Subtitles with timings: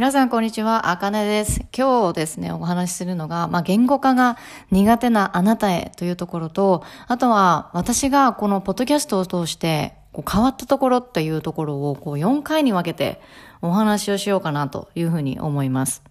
[0.00, 0.88] 皆さん、こんにちは。
[0.88, 1.60] あかねです。
[1.76, 4.38] 今日ですね、お話しするのが、まあ、言語化が
[4.70, 13.20] 苦手なあなたへというところと、あとは、私がこのポッドキャストを通して、こう変わったところっていうところを、こう4回に分けて
[13.60, 16.02] お話をしようかなというふうに思います。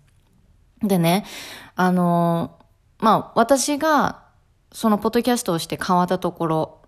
[0.83, 1.25] でね、
[1.75, 2.59] あの、
[2.99, 4.21] まあ、私が、
[4.71, 6.81] そのポッドキャストをして変わったところ、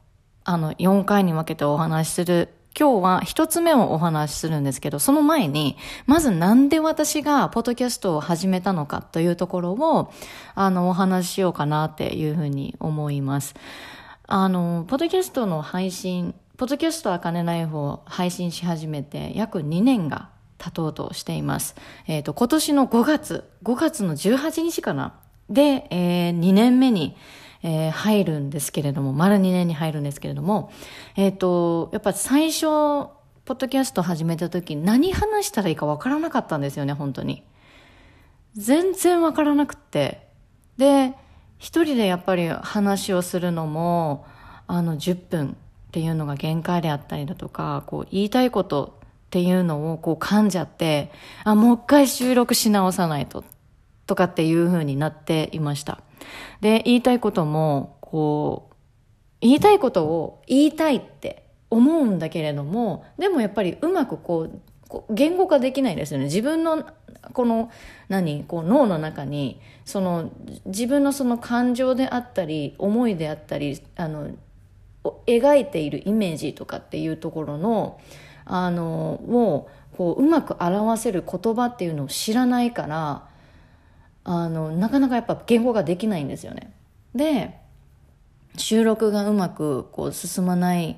[0.44, 10.12] あの、4回に分けてお話しする今日は一つ目をお話しするんですけど、その前に、まずなんで私がポッドキャストを始めたのかというところを、
[10.55, 13.55] あの、お話ししようかなっていうふうに思います。
[14.28, 21.76] あの、ポッドキャストの配信、ポッドキャストあかねナイを配信し始めて約2年が経とうとしています。
[22.08, 25.16] えっ、ー、と、今年の5月、5月の18日かな
[25.50, 27.17] で、えー、2年目に、
[27.64, 30.72] えー、入るんですけれども、丸2年に入るんですけれども、
[31.16, 32.66] えっ、ー、と、やっぱ最初、
[33.46, 37.44] ポッドキャスト始めた時、何話したらいいかわからなかったんですよね、本当に。
[38.56, 40.28] 全然わからなくって。
[40.78, 41.14] で、
[41.58, 44.25] 一人でやっぱり話をするのも、
[44.68, 45.53] あの、10分っ
[45.92, 51.12] ていうのが限界であったりだとか、こう、言いたいことっていうのをこう噛んじゃって、
[51.44, 53.44] あ、もう一回収録し直さないと、
[54.08, 56.02] とかっていう風になっていました。
[56.61, 58.75] で、言いたいことも、こう、
[59.41, 64.61] 言いたいことを言いたいって思うんだけれども、でもやっぱりうまくこう、
[65.09, 66.25] 言語化できないですよね。
[66.25, 66.86] 自分の、
[67.33, 67.72] この、
[68.09, 70.31] 何、こう脳の中に、その、
[70.66, 74.31] 自分のその感情であったり、思いであったり、あの、
[75.25, 78.00] 描いているイメージとかっていうところの、
[78.45, 83.31] あの、を、こう、うまく表せる言葉っていうのを知らないから、
[84.23, 86.73] あのなかなかやっぱ言語ができないんですよね。
[87.16, 87.59] で
[88.58, 90.95] 収録がうまくこう進まないっ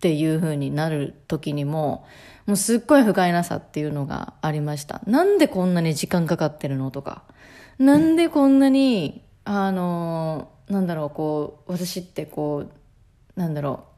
[0.00, 2.06] ていう風になる時にも
[2.46, 5.00] もうすっごい不甲斐なさっていうのがありました。
[5.06, 7.24] なんでこんなに時間かかってるのとか。
[7.78, 12.66] なんでこんなにあのなんだろうこう私ってこ
[13.36, 13.89] うなんだろう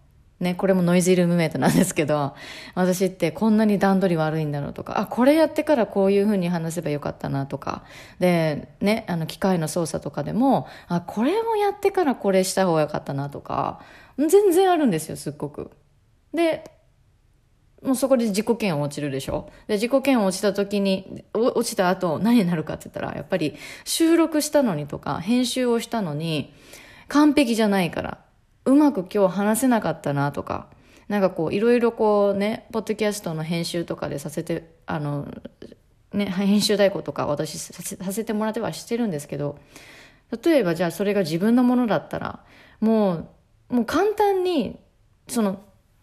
[0.43, 2.35] ね、これもノイズルームメイトなんですけど、
[2.75, 7.85] 私ってこんなに段取り悪いんだろうとか、あ、これやってからこういう風に話せばよかったなとか、
[8.19, 13.81] で、ね、あの、機械の操作とかでも、あ、これをやってからこれした方がよかったなとか、
[14.19, 15.71] 全然あるんですよ、すっごく。
[16.35, 16.71] で、
[17.83, 19.51] もうそこで自己嫌悪落ちるでしょ？
[19.67, 26.53] で、自己嫌悪落ちた時に、落ちた後何になるかって言ったら、やっぱり収録したのにとか、編集をしたのに、
[27.09, 28.19] 完璧じゃないから。
[28.65, 30.69] うまく今日話せなかったなとか、
[31.09, 35.27] なんかこう、いろいろこうね、ポッドキャストの編集とかでさせて、あの、
[36.13, 39.59] ね、編集代行とか私させてもらってはしてるんですけど、
[40.45, 42.45] 例えばじゃあそれが自分のものだったら、
[42.81, 43.29] も
[43.71, 44.79] う、もう簡単に、
[45.29, 45.61] その、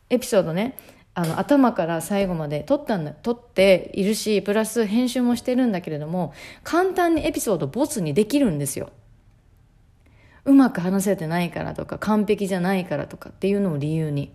[0.09, 0.77] エピソードね、
[1.13, 6.33] あの、頭から最後まで撮ったんだ、撮っているし、プラス編集もしてるんだけれども、
[6.63, 8.91] 簡単にエピソードボツにできるんですよ。
[10.45, 14.33] うまく話せてないからとか完璧じゃないからとかっていうのを理由に。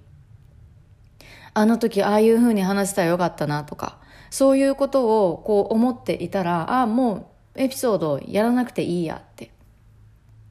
[1.57, 3.99] あの時ああいうふうに話したらよかったなとか
[4.29, 9.51] そういうことをこう思っていたらああもうエピソードやらなくていいやって。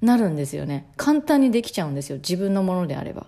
[0.01, 0.85] なるんですよね。
[0.97, 2.17] 簡単にできちゃうんですよ。
[2.17, 3.27] 自分のものであれば。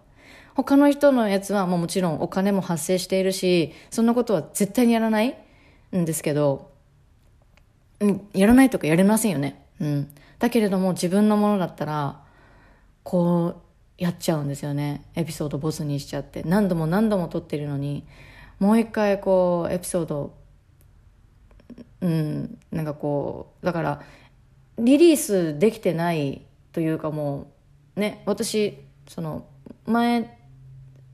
[0.55, 5.37] 他の人のやつはもうもちろんお金も発生しているしそんなことは絶対にやらない
[5.95, 6.71] んですけど、
[7.99, 9.65] うん、やらないとかやれませんよね。
[9.79, 10.09] うん。
[10.39, 12.21] だけれども自分のものだったら
[13.03, 13.61] こう
[13.97, 15.05] やっちゃうんですよね。
[15.15, 16.43] エピソードボスにしちゃって。
[16.43, 18.05] 何度も何度も撮ってるのに
[18.59, 20.33] もう一回こうエピソード
[22.01, 24.01] うんなんかこうだから
[24.77, 27.47] リリースできてないというかも
[27.95, 29.45] うね私その
[29.85, 30.37] 前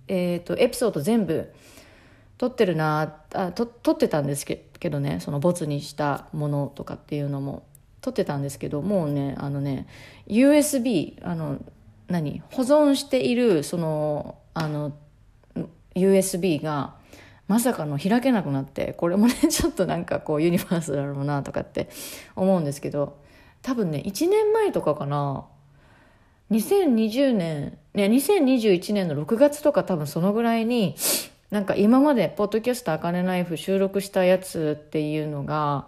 [0.08, 1.54] えっ、ー、とエピソード全部
[2.38, 7.64] 撮ってるなあと撮ってたんですけどねそのボツにしたものとかっていうのも。
[8.02, 9.88] 撮ってたんですけどもうねあのね
[10.28, 11.60] USB あの
[12.08, 14.94] 何保存しているそのあの
[15.96, 16.96] USB が
[17.48, 21.90] まさかの開けなくなってこれもね ちょっとなんかこうユニバースだろうなとかって
[22.36, 23.18] 思うんですけど
[23.62, 25.46] 多分ね1年前とかかな
[26.50, 30.96] 2020年ね2021年の6月とか多分そのぐらいに
[31.50, 35.88] なんか今まで「ポッドキャストあかねナイフ」収録したやつっていうのが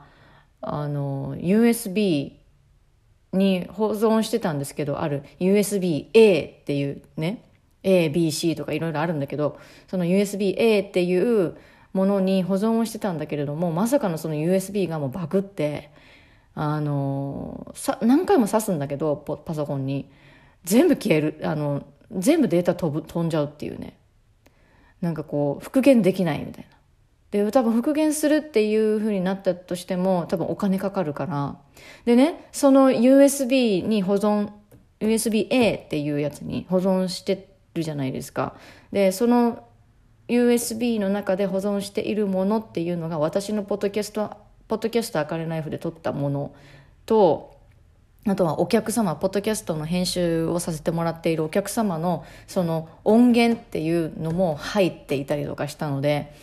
[0.65, 2.33] あの USB
[3.33, 7.43] に保存してたんですけど、ある USB-A っていうね、
[7.83, 11.57] A、B、C とかいろいろあるんだけど、その USB-A っていう
[11.93, 15.91] ものに保存をしてたんだけれども、まさかのその USB がもうバグって、
[16.55, 20.09] あの、さ、何回も挿すんだけど、パソコンに。
[20.63, 23.97] 全部消える、あの、全部データ飛ぶ、飛んじゃうっていうね。
[25.01, 26.77] なんかこう、復元できないみたいな。
[27.33, 31.57] で多分復元するっていう風になったとしても多分お金かかるから。
[32.05, 34.51] でねその USB に保存
[34.99, 38.55] USB-A っていうやつに保存してるじゃないですか。
[38.91, 39.67] でその
[40.27, 44.37] USB の中で保存しているものっていうのが私のポッドキャスト
[44.67, 46.53] ポッドキャストあかねナイフで撮ったもの
[47.07, 47.57] と
[48.25, 56.33] あとはお客様、ポッドキャストの編集をさせてもらっているお客様のその音源っていうのも入っていたりとかしたので、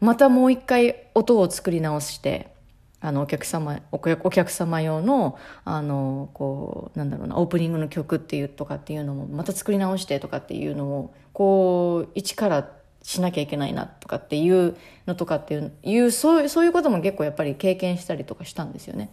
[0.00, 2.52] またもう一回音を作り直して、
[3.00, 3.98] あのお客様、お
[4.30, 12.68] 客様用の、あの、こう、なんだろうな、オープニングの曲っていうとかっていうのも、また作り直してとかっていうのを、こう、一から
[13.02, 19.10] しなきゃいけないなとかっていうのとかっていうそういうそういうことも結構やっぱり経験したりとかしたんですよね。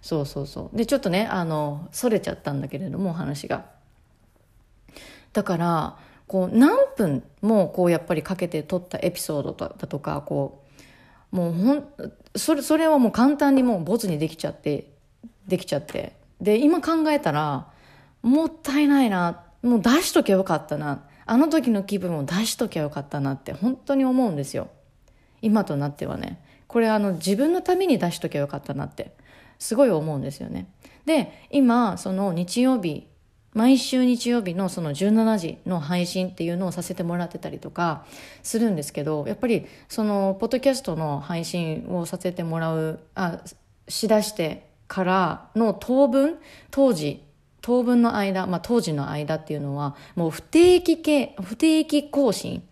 [0.00, 3.66] そうそうそうでちょっとねあのそれちゃったんだけれども話が。
[5.32, 5.96] だから
[6.28, 10.62] こう何分もこうやっぱりかけて撮ったエピソードだとかこ
[11.32, 11.84] うもうほん
[12.36, 14.92] それそれはもう簡単にもうボツにできちゃって
[15.46, 17.68] できちゃってで今考えたら
[18.22, 24.68] もったいないなもう出しとけばよかったなあの時の気分を出しときゃよかったなって本当に思うんですよ。
[25.42, 26.42] 今となってはね。
[26.66, 29.14] これあの自分のために出しときゃよかったなって
[29.58, 30.70] すごい思うんですよね。
[31.04, 33.08] で、今その日曜日、
[33.58, 38.04] 毎週日曜日のその17時の配信っていうのをさせてもらってたりとか
[38.44, 43.40] するんですけど、やっぱりそのポッドキャストの配信をさせてもらう、あ、
[43.88, 46.38] しだしてからの当分、
[46.70, 47.20] 当時
[47.60, 52.62] 当分の間、まあ、当時の間っていうのは、もう不定期系、不定期更新。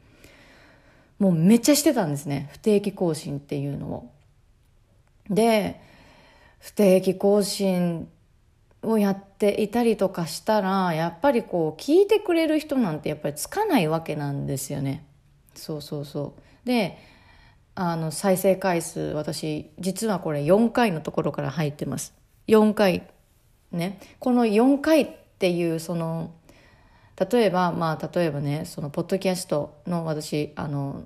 [1.18, 2.48] もうめっちゃしてたんですね。
[2.52, 4.10] 不定期更新っていうのを。
[5.28, 5.80] で、
[6.60, 8.08] 不定期更新
[8.86, 15.06] をやっていたりとかしたら、やっぱりこう、聞いてくれる人なんてやっぱりつかないわけなんですよね。
[15.54, 16.34] そうそうそ
[16.64, 16.66] う。
[16.66, 16.98] で、
[17.74, 22.14] あの、再生回数、私、実はこれ4回のところから入ってます。
[22.48, 23.02] 4回
[23.72, 26.32] ね、この4回っていうその
[27.30, 31.04] 例えばまあ例えばねそのポッドキャストの私あの、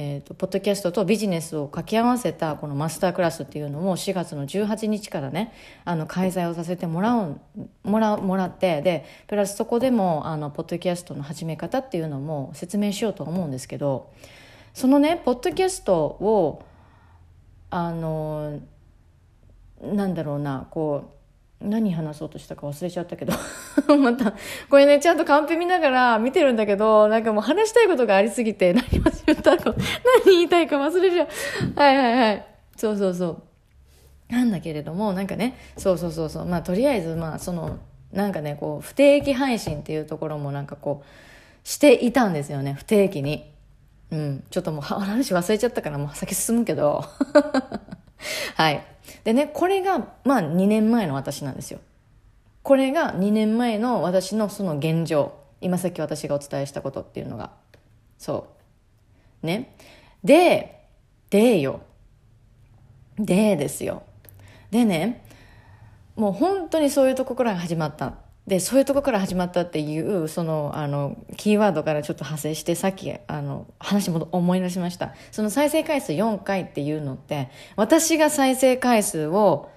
[0.00, 5.52] えーと、ポッドキャストとビジネスを掛け合わせたこのマスタークラスっていうのも4月の18日からね
[5.84, 7.40] あの開催をさせてもらう
[7.82, 14.12] もらもらってでプラスそこでもあのポッドキャストの始め方っていうのも説明しようと思うんですけど
[14.72, 16.64] そのねポッドキャストを
[17.70, 18.60] あの
[19.82, 21.17] なんだろうなこう
[21.60, 23.32] 何話そうとしたか忘れちゃったけど。
[23.98, 24.34] また
[24.70, 29.74] これねちゃんとカンペ見ながら見てるんだけどなんかもう話したいことがありすぎて何言ったの
[30.24, 31.28] 何言いたいか忘れちゃう。
[31.74, 32.46] はいはいはい。
[32.76, 33.26] そうそうそ
[34.30, 34.32] う。
[34.32, 36.46] なんだけれどもなんかねそうそうそうそう。
[36.46, 37.78] まあとりあえずまあその
[38.12, 43.52] なんかねこう不定期配信っていうところもなんかこうしていたんですよね不定期に。
[44.10, 44.44] うん。
[44.50, 47.04] ちょっともう話忘れちゃったからもう先進むけど。
[48.54, 48.84] はい。
[49.24, 51.80] でね、これが、まあ2年前の私なんですよ。
[52.62, 55.32] これが2年前の私のその現状。
[55.60, 57.50] 今さっき私がお伝えしたことっていうのが。
[58.18, 58.48] そ
[59.42, 59.46] う。
[59.46, 59.74] ね。
[60.22, 60.84] で、
[61.30, 61.80] でよ。
[63.18, 64.02] でですよ。
[64.70, 65.24] でね、
[66.16, 68.14] もう本当にそういうとこから始まった。
[68.48, 75.12] でそういうとこから始まったっていうそのあのキーワードからちょっと派生してさっきあの話も思い出しました。
[75.32, 79.68] その再生回数4回っていうのって私が再生回数を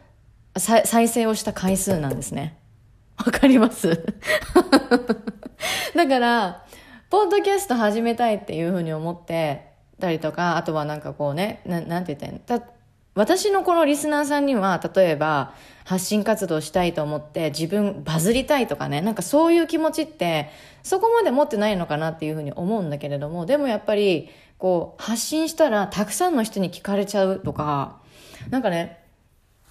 [0.58, 2.58] 再生をした回数なんですね。
[3.18, 4.06] わかります？
[5.94, 6.64] だから
[7.10, 9.68] ポッドキャスト始めたいっていうふうに思って
[10.00, 12.64] たりとかあとはなんかこうねななんて言ったら
[13.14, 15.54] 私のこのリスナーさんには例えば
[15.84, 20.50] 発信活動したいと思って自分バズりたいとかねなんかそういう気持ちって
[20.84, 28.00] そこまで持ってないのかなっていうふうに思うんだけれどもでもやっぱりこう発信したらたくさんの人に聞かれちゃうとか
[28.50, 29.04] なんかね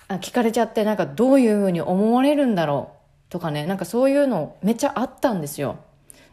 [0.08, 2.92] あ聞かれちゃってなんかどういうふうに思われるんだろ
[3.28, 5.78] うとかねなんかそういうのめっちゃあったんですよ。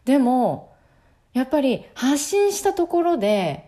[0.03, 0.73] でも
[1.33, 3.66] やっぱり発信したところで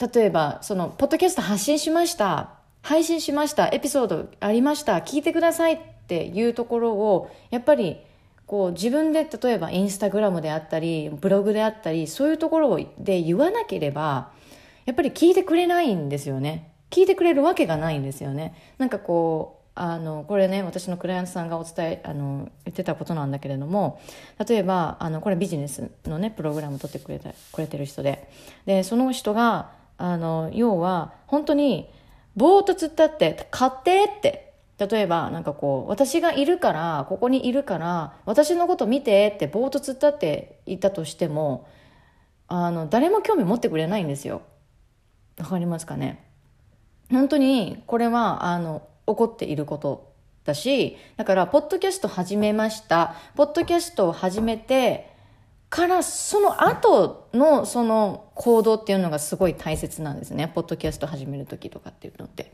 [0.00, 2.50] 例えばそのポッドキャスト発信しました。
[2.82, 3.68] 配信しました。
[3.68, 4.96] エピソードありました。
[4.96, 5.78] 聞いてくださいっ
[6.08, 7.98] ていうところをやっぱり
[8.46, 14.32] こう自分で例えばインスタグラムであったりブログであったりそういうところで言わなければ
[14.86, 16.72] やっぱり聞いてくれないんですよね。
[16.88, 18.54] 聞いてくれるわけがないんですよね。
[18.78, 24.00] なんかこうあのこれね私のクライアントさんがお伝えあの言ってたことなんだけれども
[24.46, 28.28] 例えばあのこれビジネスのねプログラム取ってくれたくれてる人で。
[28.64, 31.90] でその人があの要は本当に
[32.36, 34.54] ぼーっと突っ立って、買ってって。
[34.78, 41.68] 例えば、なんかこう、私がいるから、ここにいるから、私のこと見てってぼーっと突っ立っていたとしても、
[42.48, 44.42] あの、誰も興味持ってくれないんですよ。
[45.38, 46.24] わかりますかね？
[47.10, 50.12] 本当にこれはあの起っていること
[50.44, 55.09] だしだからポッドキャスト始めましたポッドキャストを始めて
[55.70, 60.48] からその後のその行動っていうのがすごい大切なんですね。
[60.48, 62.52] ポッドキャスト始める時とかっていうのって。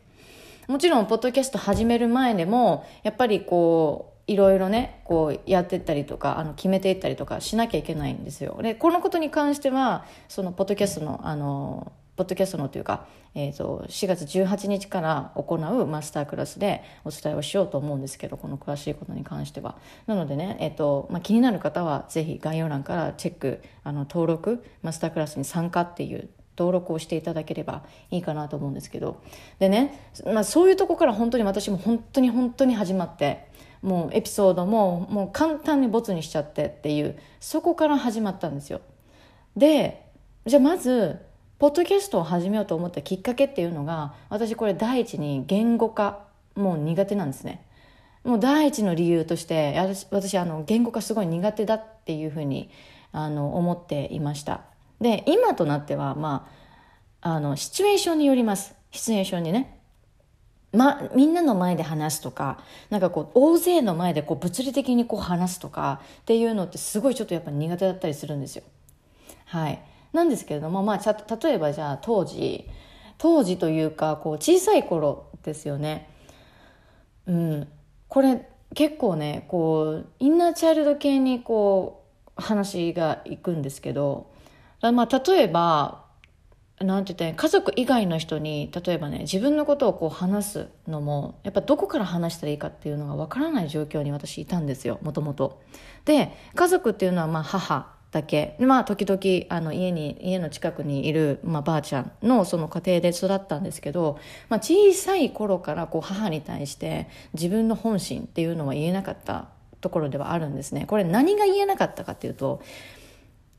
[0.69, 8.59] もちろんポッドキャスト始める前でもやっぱりこういろいろねこうやってったりとかあの決めていったりとかしなきゃいけないんですよ。
[8.61, 19.77] でこのことに関してはそのポッドキャストのあのポッドキャストのというか、えーと、4月18日から行うマスタークラスでお伝えをしようと思うんですけどこの詳しいことに関しては。
[20.07, 29.21] なのでね、えーとまあ、気になる方はぜひ概要欄からチェックあの登録マスタークラスに参加っていう登録をしていただければいいかなと思うんですけど。
[29.59, 33.49] でね、まあ、そういうとこから本当に私も本当に本当に始まって
[33.83, 38.81] もうエピソードももう簡単にボツにしちゃってっていうそこから始まったんですよ。
[39.55, 40.07] で
[40.47, 41.26] じゃあまず
[41.59, 46.21] ポッドキャストを始めようと思ったきっかけっていうのが私これ第一に言語化
[46.55, 47.63] もう苦手なんですね。
[48.25, 49.79] もう第一の理由として
[50.11, 52.71] 私あの言語化すごい苦手だっていうふうに
[53.13, 54.63] あの思っていました。
[55.01, 56.49] で今となってはま
[57.23, 58.75] ああのシチュエーションによります。
[58.91, 59.79] シチュエーションにね。
[60.73, 62.59] ま、みんなの前で話すとか
[62.91, 68.63] なんかこう大勢の前でこう物理的にこう話すとかっていうのってすごいちょっとやっぱ苦手だったりするんですよ。
[69.47, 69.81] はい、
[70.17, 72.69] なんですけれども、まあ、ちゃ例えばじゃあ当時
[73.19, 76.11] 当時というかこう小さい頃ですよね。
[77.27, 77.69] うん、
[78.09, 82.05] これ結構ねこうインナーチャイルド系にこ
[82.39, 84.31] う話がいくんですけど、
[84.81, 86.05] まあ、例えば
[86.81, 95.63] なんて言ったら家族以外の人に例えばね自分のことをこう話すのもやっぱどこから話したらいいかっていうのがわからない状況に私いたんですよもともと。
[96.05, 98.57] で家族っていうのはまあ母だけ。
[98.59, 109.49] まあ時々あの家に家の近くにいる、まあ、ばあちゃんのその家庭で育ったんですけど、まあ、小さい頃からこう母に対して自分の本心っていうのは言えなかった
[109.81, 110.87] ところではあるんですね。
[110.87, 112.63] これ何が言えなかったかっていうと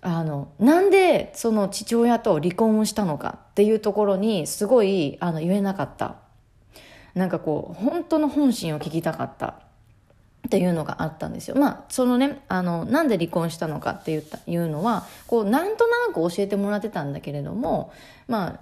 [0.02, 6.16] あのなんでその父親と離婚をしたのかっていうところにすごいあの言えなかった。
[7.14, 9.67] なんかこう本当の本心を聞きたかった。
[10.48, 11.56] っていうのがあったんですよ。
[11.56, 17.92] まあそのねあのなんで離婚したのかって言ったいうのはこうなんとなく教えてもらってたんだけれども
[18.28, 18.60] まあ、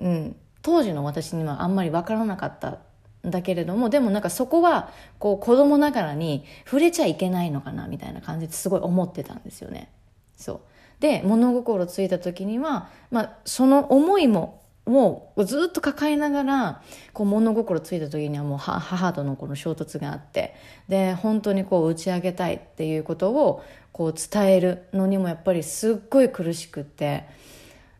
[0.00, 2.78] うん、当時の私にはあんまり分からなかった
[3.26, 9.90] んだけれどもでもなんかそこはこう子供ながらに触れちゃいけないのかなみたいな感じですごい思ってたんですよね。
[10.36, 10.60] そう
[11.00, 20.54] で物心ついた時には、まあ、その思いももうずっと抱えながらこう物心ついた時にはもう母とのこの衝突があって
[20.88, 27.24] で本当にこう打ち上げたいっていうことをこう伝えるのにもやっぱりすっごい苦しくて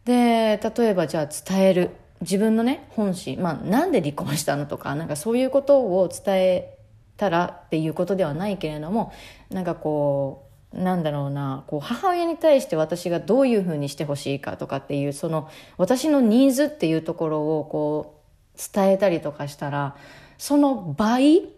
[0.04, 1.90] で例えばじゃあ伝える
[2.20, 6.78] 自分のね本心まあなんで離婚したのとかなんかそういうことを伝え
[7.16, 9.12] たらっていうことではないけれども
[9.50, 18.20] なんかこうなんだろうなこう母親に対して私がどういうふうにしてほしいかとかっていうその私のニーズっていうところをこ
[18.54, 19.96] う伝えたりとかしたら
[20.38, 21.48] その倍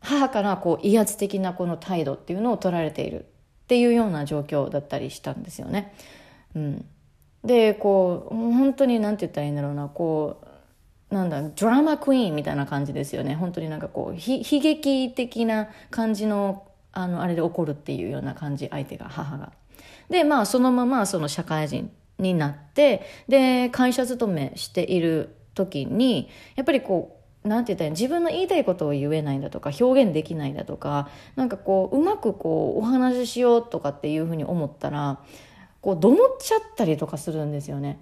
[0.00, 3.24] 母からこう威圧的なこの態度っていうのを取られているっ
[3.68, 5.94] ていうような状況だったりしたんですよね。
[6.54, 6.84] うん、
[7.44, 10.40] でこう本当に何て言ったらいいんだろうなこ
[11.10, 16.67] うなんだドラマクイーンみたいな感じですよね本当になんかこう悲劇的な感じの
[16.98, 19.52] あのあれで怒るっていうような感じ相手が母が。
[20.10, 35.20] でまあそのままその社会人になってで会社勤めしている時にやっぱりこうなんて言ったら自分の言いたいことを言えないんだとか表現できないんだとかなんかこううまくこうお話ししようとかっていうふうに思ったら
[35.80, 38.00] こうどもっちゃったりとかするんですよね。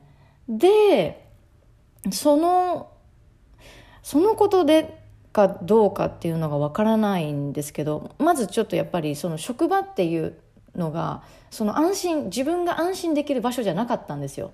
[0.48, 1.28] で
[2.10, 2.90] その
[4.02, 5.05] そのことで
[5.36, 10.34] かどうかっていうのがわからないんですけどまずちょっとやっぱりその職場っていう
[10.74, 14.52] のがその安心自分が安心できる場所じゃなかったんですよ。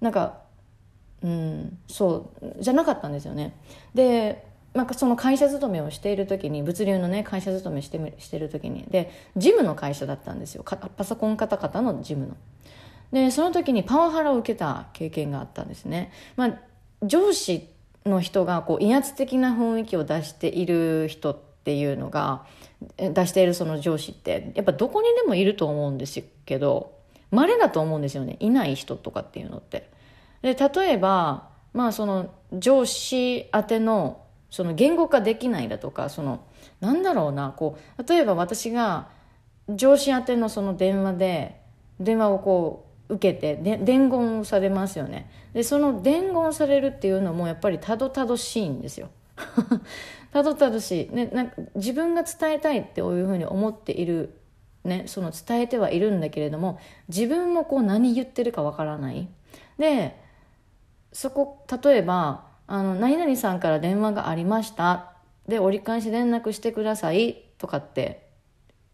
[0.00, 0.38] なんか
[1.22, 3.54] うんそうじゃなかったんですよね。
[3.94, 10.64] でなんかその会社勤めをしている時に物流のね会社勤めしてしてる時にでジムの会社だったんですよ。
[10.64, 12.36] パソコンカタカタのジムの。
[13.12, 16.10] でその時にパワハラを受けた経験があったんですね。
[16.34, 16.58] まあ
[17.06, 17.68] 上司
[18.06, 22.44] の人がこう威圧的な雰囲気を出している人っていうのが
[22.96, 26.94] 出しているその上司ってやっぱどこにでもいると思うんですけど
[27.30, 29.90] 稀だと思うんですよねいない人とかっていうのって。
[30.42, 36.40] で例えばまあその上司宛てのその言語化できないだとかその
[36.80, 39.08] なんだろうなこう例えば私が
[39.68, 41.60] 上司宛てのその電話で
[41.98, 45.30] 電話をこう受けてで伝言をされますよね。
[45.52, 49.08] でその伝言されるっていうのもやっぱりたどたどしいんですよ。
[50.32, 54.38] たどたどしい、ね、なんか自分が伝えたいっていうふうに思っている、
[54.84, 59.28] ね、その伝えてはいるんだけれども自分もこう何言ってるかわからない。
[59.78, 60.16] で
[61.12, 65.12] そこ例えばあの「何々さんから電話がありました」
[65.48, 67.42] で折り返し連絡してください。
[67.58, 68.25] とかって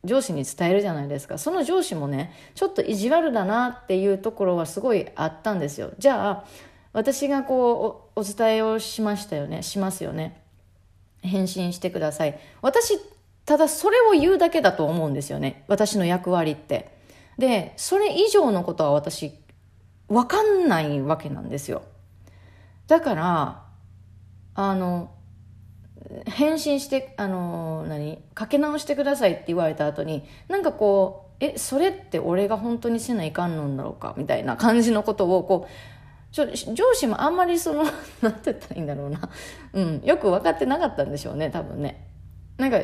[0.05, 1.39] 上司に伝えるじゃないですか。
[1.39, 5.93] その上司もねちょっと意地悪だなっていうところはすごいあったんですよ。
[5.99, 6.45] じゃあ
[6.93, 9.63] 私がこうお伝えをしましたよね。
[9.63, 10.43] しますよね。
[11.23, 12.39] 返信してください。
[12.63, 12.99] 私
[13.45, 15.65] ただそれを言うだけだと思うんですよね。
[15.69, 16.97] 私の役割って。
[17.39, 19.33] でそれ以上のことは私
[20.09, 21.83] 分かんないわけなんですよ。
[22.89, 23.63] だから
[24.55, 25.13] あの
[26.27, 28.19] 返信してあの何？
[28.35, 34.15] かけ直してくださいって言われた後になんかこうえそれって俺が本当にせないかんのんだろうか？
[34.17, 37.85] みたいな感じのことをこうちょ上司もあんまりその
[38.23, 39.29] なんて言ったらいいんだろうな、
[39.75, 42.07] うん、よく分かってなかったんでしょうね多分ね。
[42.59, 42.79] なんか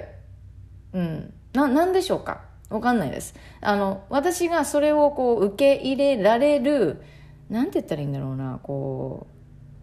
[0.93, 2.43] うんななんでしょうか？
[2.69, 3.35] 分かんないです。
[3.63, 7.03] あの私がそれをこう受け入れられる
[7.49, 9.27] なんて言ったらいいんだろうなこ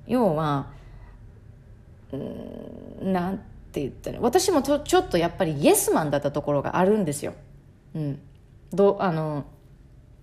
[0.07, 0.67] う要は
[2.15, 3.37] うんなん
[3.71, 7.33] て言ったら私もちょっとやっぱりイエスマンだったところがあるんですよ。
[7.93, 8.19] うん、
[8.71, 9.45] どあの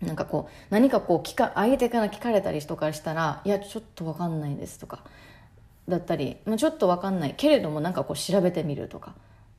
[0.01, 5.05] なんかこう何かこう聞か相手から聞かれたりとかしたら「いやちょっと分かんないです」とか
[5.89, 7.35] だったり「ちょっと分かんない。
[7.37, 9.15] けれどもなんかこう調べてみる」とか、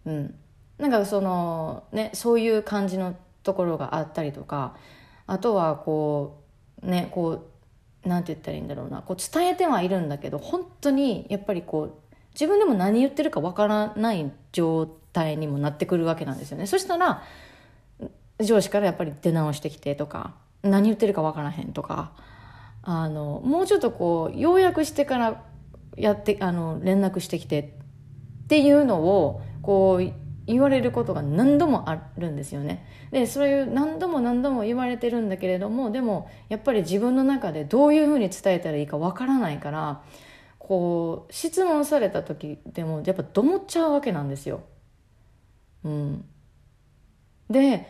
[0.05, 0.35] うん、
[0.77, 4.75] なんかそのねそういう感じのところがあったりとか
[5.27, 6.41] あとはこ
[6.81, 7.43] うねこ
[8.05, 9.01] うなんて言ったらいいんだろうな。
[9.01, 11.93] こう伝えてはいるんだけど本当にやっぱりこう
[12.33, 17.23] 自分でも何言ってるかわからない状態にもなってくるわけなんですよねそしたら
[18.39, 22.11] 上司からやっぱり出直してきてとか何言ってるかわからへんとか
[22.81, 25.43] あのもうちょっとこう要約してから
[25.95, 27.59] やってあの連絡してきて
[28.43, 30.13] っていうのをこう
[30.45, 32.85] 言われることが何度もあるんですよね。
[33.11, 40.01] でそういう何度も何度も言われてるんだけれどもでもやっぱり自分の中でどういうふうに伝えたらいいかわからないから
[40.65, 44.61] こう質問された時でもやっぱどもっちゃうわけなんですよ。
[45.83, 46.25] うん、
[47.49, 47.85] で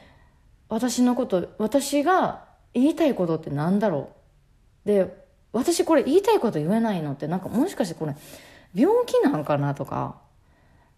[0.70, 4.10] 私のこと私が言いたいことって何だろ
[4.86, 4.88] う？
[4.88, 8.16] で私これ言いたいこと言えないのってなんかもしかしてこれ
[8.74, 10.16] 病気なんかなとか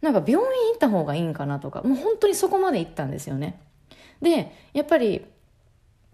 [0.02, 3.60] なんか病院行った方がいいんかなとかもう本当にそこまで行ったんですよね。
[4.22, 5.26] でやっぱり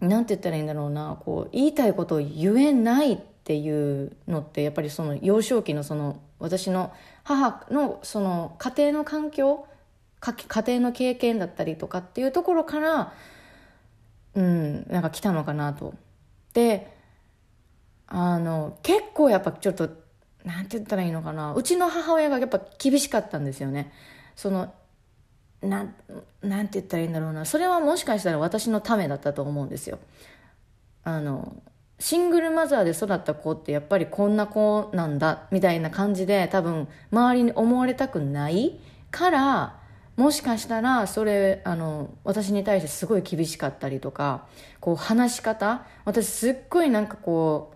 [0.00, 6.92] なんて言ったらいいんだろうなこう言いたいことを言えないっていうのってやっぱりその幼少期のその私の
[7.24, 9.66] 母のその家庭の環境
[10.20, 13.12] 家庭の経験だったりとかっていうところから
[14.34, 15.94] うんなんか来たのかなと。
[16.54, 16.96] で
[18.06, 19.88] あの結構やっぱちょっと
[20.44, 23.92] なんて言ったらいいのかなうちの母親がやっぱ厳しかったんですよね。
[24.36, 24.72] その
[25.62, 25.94] なん
[26.42, 29.98] なんて言ったらいいんだろうなそれはもしかしたら私のためだったと思うんですよ。
[31.04, 31.56] あの
[32.02, 38.80] シングルマザーで育った子ってやっぱりこんな子なんだみたいな感じで多分周りに思われたくない
[39.12, 39.78] から
[40.16, 44.48] もしかしたらそれあの私に対してすごい厳しかったりとか
[44.80, 47.72] こう話し方私すっごいなんかこ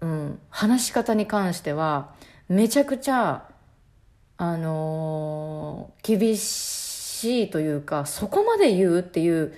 [0.00, 2.12] う、うん、話し方に関しては
[2.48, 3.48] めちゃくちゃ
[4.38, 9.54] あのー、厳しいというかそこまで言うっていう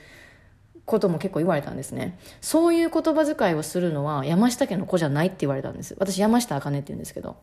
[0.87, 2.19] ことも結構言われたんですね。
[2.41, 5.95] そういう言葉遣いをするのは山下家の子じゃないって言われたんです。
[5.99, 7.37] 私山下茜って言うんですけど。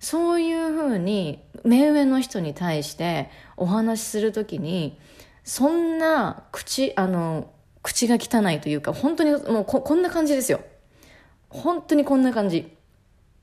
[0.00, 4.98] そういうふうに目上の人に対してお話しするときに、
[5.44, 7.50] そんな口、あの、
[7.82, 10.60] 口が汚いというか、本当にもうこんな感じですよ。
[11.48, 12.72] 本当にこんな感じ。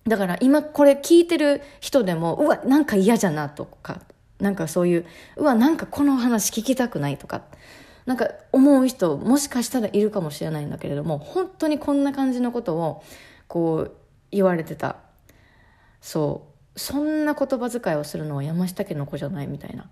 [0.07, 4.01] だから今これ聞いてる人でも、うわ、なんか嫌じゃなとか、
[4.39, 5.05] なんかそういう、
[5.35, 7.41] うわ、なんかこの話聞きたくないとか、
[8.05, 13.03] なんか思う人もしかしたらいるかもしれないんだけれども本当にこんな感じのことを
[13.47, 13.91] こう
[14.31, 14.97] 言われてた。
[16.01, 16.79] そう。
[16.79, 19.89] そんな言葉遣いをするのは山下家の子じゃないみたいな。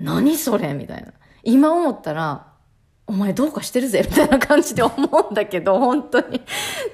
[0.00, 1.12] 何それみたいな。
[1.42, 2.46] 今思ったら
[3.06, 6.40] お前どうかしてるぜみたいな感じで思うんだけど本当に。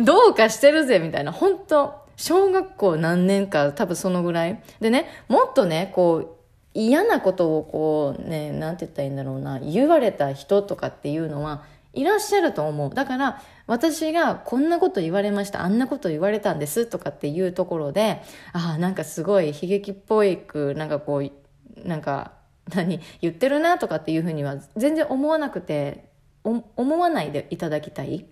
[0.01, 1.33] どうかしてるぜみたいな。
[1.33, 4.63] 本当小学校何年か多分そのぐらい。
[4.81, 6.40] でねもっとねこう
[6.81, 12.95] 嫌なことをこうね、なんて言ったらいいんだろうな、言われた人とかっていうのはいらっしゃると思う。
[12.95, 22.33] だから、私がこんなこと言われました、あんなこと言われたんですとかっていうところで、ああ、なんかすごい悲劇っぽいく、なんかこう、なんか、
[22.75, 26.09] 何、言ってるなとかっていうふうには全然思わなくて、
[26.45, 28.25] 思わないでいただきたい。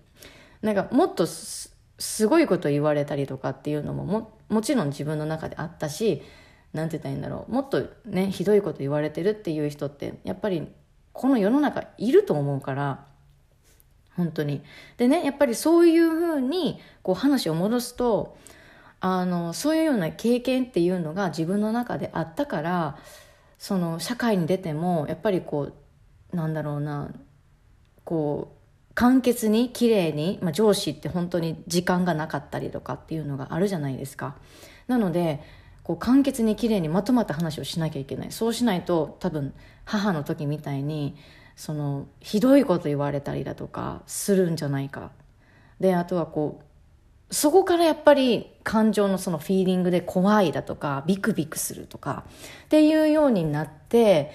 [0.61, 6.21] なんかもっとすごいこと言われたりとかっていうのもももちろん自分の中であったし
[6.73, 7.51] なんて言ったらいいんだろう。
[7.51, 10.67] もっとねひどいこと言われてるっていう人ってやっぱり
[11.13, 13.05] この世の中いると思うから
[14.15, 14.61] 本当に。
[14.97, 18.37] でねやっぱりそういうふうにこう話を戻すと
[19.01, 22.97] あのそういうような経験っていうのが自分の中であったから
[23.57, 25.71] その社会に出てもやっぱりこ
[26.33, 27.11] うなんだろうな
[28.03, 34.35] こう簡潔に綺麗に、まあ、上司って本当に時間がなかったりとかっていうのがあるじゃないですか。
[34.87, 35.39] なので
[35.89, 38.31] こう簡潔に綺麗にまとまった話をしなきゃいけない。
[38.31, 41.15] そうしないと多分母の時みたいに
[41.55, 45.09] そのひどいこと言われたりだとかするんじゃないか。
[45.79, 46.61] であとはこ
[47.31, 52.23] うそこからやっぱり感情のそのフィーリングで怖いだとかビクビクするとか
[52.65, 54.29] っていうようになって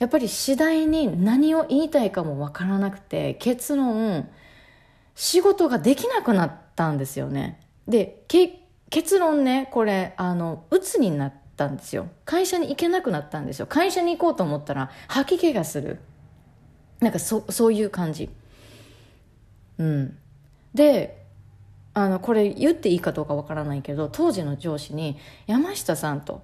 [0.00, 4.28] やっぱり次第に何を言いたいかもわからなくて結論
[5.14, 7.60] 仕事ができなくなったんですよね。
[7.86, 8.54] で結
[8.90, 12.08] 結論ねこれあの鬱になったんですよ。
[12.24, 13.66] 会社に行けなくなったんですよ。
[13.66, 16.00] 会社に行こうと思ったら吐き気がする。
[17.00, 18.30] なんかそそういう感じ。
[19.78, 20.18] うん。
[20.74, 21.24] で
[21.94, 26.42] あのこれ言っていいかどうかわからないけど当時の上司に山下さんと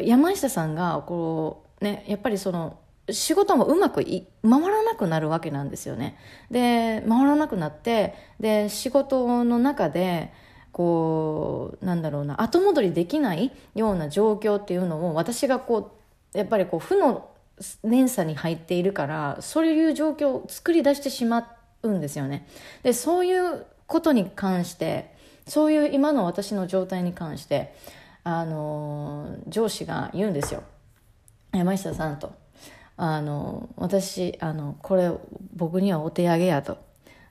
[0.00, 2.78] 山下さんがこうねやっぱりその
[3.10, 6.16] 仕事もうまくい回らなくなるわけなんですよね。
[6.50, 10.32] で回らなくなってで仕事の中で
[10.72, 15.92] こうなんだろうな後戻りできないような状況っていうのを私がこ
[16.34, 17.30] うやっぱりこう負の
[17.82, 22.46] 連鎖に入っているからそういう状況を作り出してしまうんですよね。
[22.82, 25.14] でそういうことに関して
[25.46, 27.74] そういう今の私の状態に関して
[28.22, 30.62] あの上司が言うんですよ。
[31.52, 32.32] 山下さんと。
[33.00, 35.10] あの私あのこれ
[35.54, 36.78] 僕にはお手上げやと。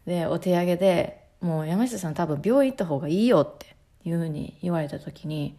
[0.05, 5.57] でお手上げでもう山下さん多分病院行った方がいいよっていうふうに言われた時に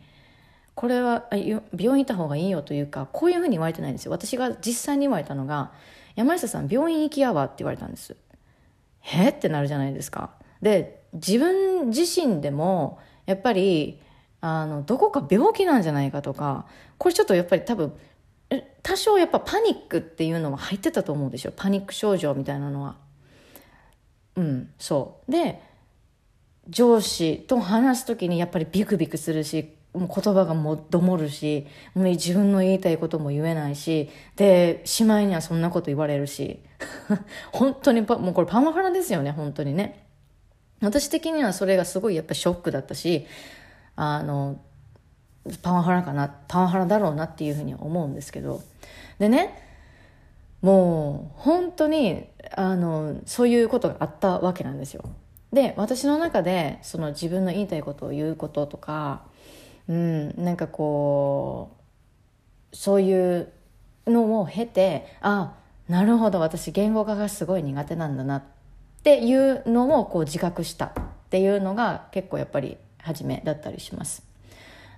[0.75, 4.13] これは病院行った方がいいよというかこういうふうに言われてないんですよ。
[4.13, 5.73] 私が実際に言われたのが
[6.15, 8.17] 「山下さん病院行きやわ」って言われたんです。
[9.13, 10.31] えってなるじゃないですか。
[10.63, 14.01] で自分自身でもやっぱり
[14.41, 17.93] あのどこか病気なんじゃないかとかこれちょっとやっぱり多分
[18.83, 21.53] 多少やっぱパニックっていうのは入ってたと思うんですよ。
[21.55, 22.97] パニック症状みたいなのは。
[24.37, 25.33] うんそう。
[25.33, 25.61] で
[26.69, 36.61] 上司と話す時にやっぱりビクビクするしもう言葉がもどもるしもう自分の言いたいことも言えないしでしまいにはそんなこと言われるし。
[37.53, 40.07] 本当にもうこれパワハラですよね本当にね。
[40.81, 43.27] 私的にはそれがすごいやっぱショックだったし
[43.97, 44.61] あの
[45.63, 48.63] パワハラかなパワハラだろうなっていうふうに思うんですけど。
[49.19, 49.65] でね
[50.63, 52.27] もう本当に
[52.57, 55.05] あのそういうことがあったわけなんですよ。
[55.53, 59.23] で私の中でその自分の言いたいことを言うこととか
[59.89, 61.71] うんなんかこ
[62.73, 63.53] うそういう
[64.07, 65.55] のを経てあ
[65.89, 68.43] なるほど私言語化がすごい苦手なんだなっ
[69.03, 70.93] ていうのをこう自覚したっ
[71.31, 74.23] ていうのが結構やっぱり初めだったりします。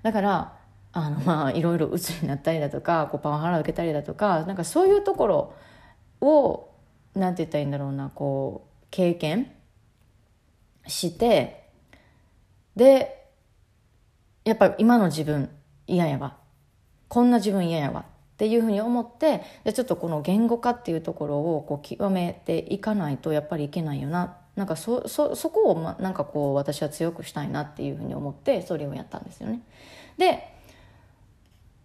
[0.03, 0.57] だから
[0.93, 5.55] あのまあいろいろ鬱になったりだとかこうパワハラを受けたりだとかなんかそういうところ
[6.21, 6.71] を
[7.15, 9.53] なんて言ったらいいんだろうなこう経験
[10.91, 11.65] して
[12.77, 13.27] で
[14.45, 15.51] やっぱり今の自分
[15.87, 16.37] 嫌やわ
[17.09, 18.05] こんな自分嫌やわっ
[18.37, 29.61] ていうふうに思ってでちょっとこの言語化っていうところをこう極めていかないとやっぱりいけないよななんかそそそこを、ま、なんかこう私は強くしたいなっていうふうに思ってそれをやったんですよね。
[30.17, 30.55] で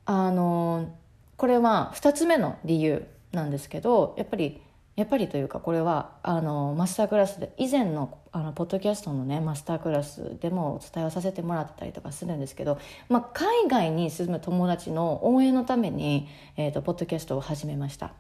[0.06, 0.94] あの
[1.38, 4.62] これは2つ目の理由なんですけどやっぱり
[4.96, 12.80] やっぱりというかこれはあのマスタークラスで以前のあのポッドキャストのねマスタークラスでもお伝えをさせてもらってたりとかするんですけど、
[13.10, 16.28] まあ、海外に住む友達の応援のために、
[16.58, 18.14] えーと、ポッドキャストを始めました。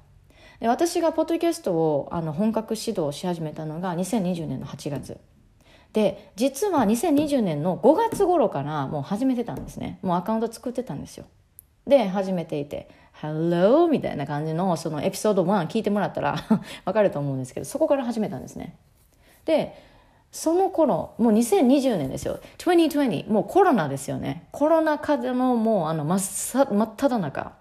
[0.60, 5.18] で私がポッドキャストをあの本格指導し始めたのが2020年の8月
[5.92, 10.00] で実は2020年の5月頃からもう始めてたんですね。
[10.02, 11.26] もうアカウント作ってたんですよ。
[11.88, 12.90] で始めていて
[13.22, 13.88] Hello?
[13.88, 16.36] みたいな感じのそのエピソード1聞いてもらったら
[16.86, 18.76] わかると思うんですけどそこから始めたんですね。
[19.46, 19.76] で
[20.32, 22.40] その頃もう2020年ですよ。
[22.58, 24.48] 2020もうコロナですよね。
[24.52, 27.54] コロナ禍でのもうあの真っ真っ只中。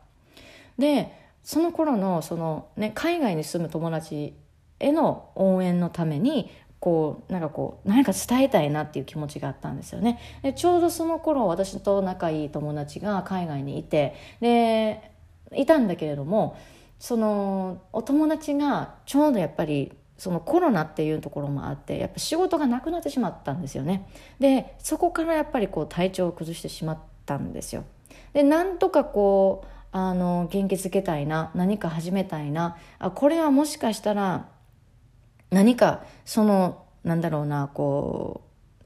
[0.77, 1.13] で
[1.45, 4.35] その頃のその、ね、海外に住む友達
[4.81, 6.51] への応援のために
[6.85, 10.21] こうなんかこう何か伝えたいなっていう気持ちがあったんですよね。
[10.43, 15.11] でちょうどその頃私と仲いい友達が海外にいてで
[15.55, 16.59] いたんだけれども
[16.99, 24.07] そのお友達がちょうどやっぱりそのコロナっていうところもあってやっぱ仕事がなくなってしまったんですよね。
[24.39, 27.85] でそこからやっぱりこう体調を崩してしまったんですよ。
[28.35, 34.49] でなんとかこうあの元気づけたいな何か始めたいなあこれはもしかしたら
[35.55, 38.43] 何かそのなんだろうなこ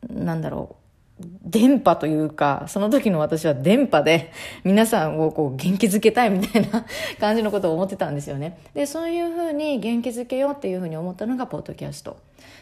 [0.09, 0.88] うなんだろう
[1.20, 4.33] 電波というか、その時の私は電波で
[4.64, 6.85] 皆さんをこう元気づけたいみたいな
[7.18, 8.59] 感じのことを思ってたんですよね。
[8.74, 12.16] で、そういうふうに元気づけようっていうふうに思ったのがポッドキャスト。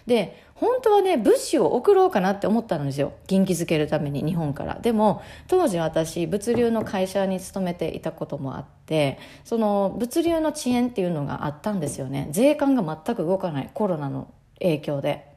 [0.07, 3.13] で、本当はね、物資を送ろうかなって思ったんですよ。
[3.27, 4.79] 元気づけるために日本から。
[4.81, 12.29] でも、当時私、物流の会社に勤めていたこともあって、その物流の遅延っていうのがあったんですよね。
[12.31, 13.71] 税関が全く動かない。
[13.75, 14.29] コロナの
[14.61, 15.36] 影響で。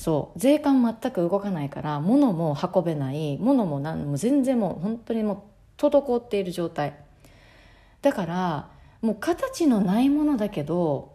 [0.00, 0.38] そう。
[0.38, 3.36] 税関全く動かないから物も運べない。
[3.36, 5.34] 物も何も全然もう本当にも
[5.78, 6.96] う滞っている状態。
[8.00, 8.70] だから
[9.02, 11.12] もう形のないものだけど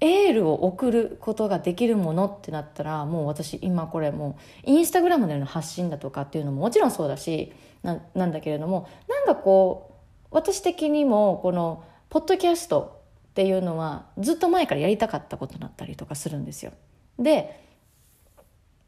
[0.00, 4.36] エールを送ることができるものってなったらもう私今これも
[4.66, 7.52] うインスタグラムでの発信だとかっていうのももちろんそうだし
[7.84, 9.92] ななんだけれどもなんかこ
[10.24, 16.72] う私的にもこのポッドキャストっていうのはずっと前からやりたかったことだったりとかするんですよ。
[17.16, 17.61] で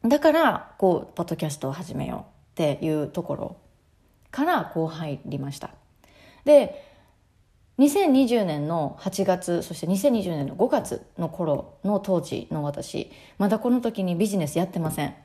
[0.07, 2.23] だからこうポッドキャストを始めようっ
[2.55, 3.57] ていうところ
[4.31, 5.71] からこう入りました。
[6.43, 6.83] で
[7.79, 15.15] 2020年の8月そして2020年の5月の頃の当時の私まだこの時にビジネスやってません。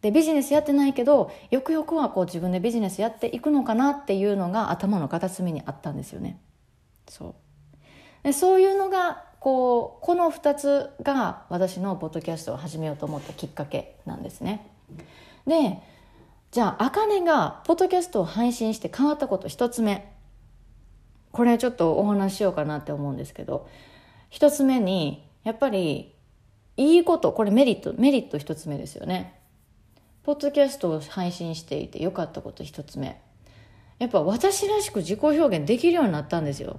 [0.00, 6.40] でビジネスやってないけどよくよくはこう自分でビジネスやっていくのかなっていうのが頭の片隅にあったんですよね。
[7.08, 7.34] そう。
[8.24, 14.70] でそういうのがこうこの2つが私のポッドキャストを始めようと思ったきっかけなんですね。
[15.48, 15.80] で
[16.52, 20.12] じゃああかねがポッドキャストを配信して変わったこと1つ目
[21.32, 23.66] これちょっとお話ししようかなって思うんですけど
[24.30, 26.14] 1つ目にやっぱり
[26.76, 29.40] いいことこれメリットメリット1つ目ですよね。
[30.22, 33.20] ポッドキャストを配信していてよかったこと1つ目
[33.98, 36.78] やっぱ私らしく自己表現できるようになったんですよ。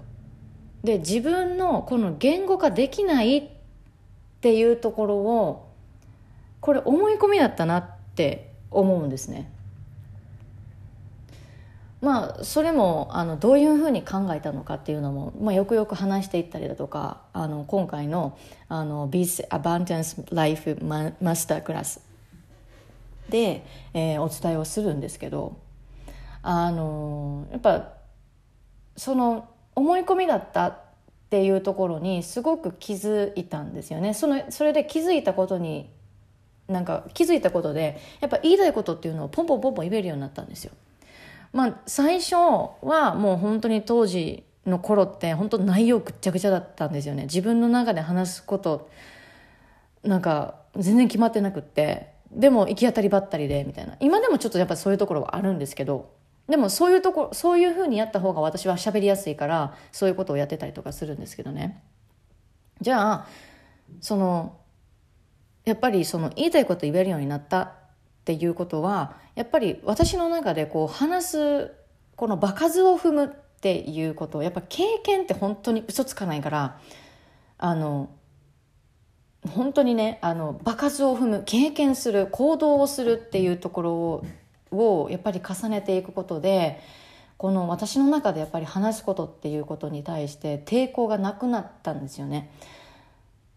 [0.84, 3.50] で自分のこの言語化できないっ
[4.42, 5.72] ていうところを
[6.60, 9.50] これ思い込みだったなって思うんですね。
[12.02, 20.76] まあそれもあのどういうふうに考えたのかっていうのも、まあ、よくよく話していったりだとかあの今回のあの Beast Abundance Life
[21.22, 22.02] Master クラス
[23.30, 25.58] で、えー、お伝えをするんですけど
[26.42, 27.94] あのやっぱ
[28.98, 30.76] その思い込みだったっ
[31.30, 34.14] ていうところにすごく気づいたんですよね。
[34.14, 35.90] そのそれで気づいたことに
[36.68, 40.72] なんか気づいたことでやっぱ言いたいことっていうのをポンポンポンポン言えるようになったんですよ。
[41.52, 47.24] まあ最初はもう本当に当時の頃って本当内容ぐっちゃぐちゃだったんですよね。
[47.24, 48.90] 自分の中で話すこと
[50.04, 53.96] なんか全然決まってなくってでも行き当たりばったりでみたいな。
[54.00, 56.12] 今でもちょっとやっぱそういうところはあるんですけど
[56.48, 61.82] でもそういうとこそういうふうにやった方が私は喋りやすいからそういうことをやってたりとかするんですけどね。
[62.82, 63.28] じゃあ
[64.02, 64.58] その
[65.64, 67.72] やっぱりその言いたいこと言えるようになったっ
[68.26, 71.72] ていうことはやっぱり私の中でこう話す
[72.16, 73.30] この場数を踏むっ
[73.62, 76.80] ていうことやっぱ経験って本当に嘘つかないから
[77.58, 78.10] あの
[79.50, 84.26] 本当にねあの場数を踏む経験する行動をするっていうところを
[84.74, 86.80] をやっぱり重ねていくことで
[87.38, 92.52] この私の中でやっぱり話すことっていうことに対して抵抗がなくなったんですよね。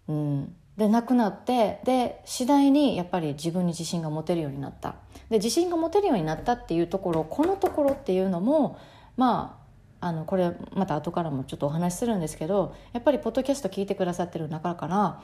[0.08, 4.96] うん、でなくなってで次第にやっぱり自分に自信が持てるようになった
[5.30, 8.78] で自信が持てるようになったっていうところこのところっていうのも
[9.16, 9.58] ま
[10.00, 15.22] ああのこれまた後からもちょっとお話しするんですけどやっぱりポッドキャスト聞いてくださってる中から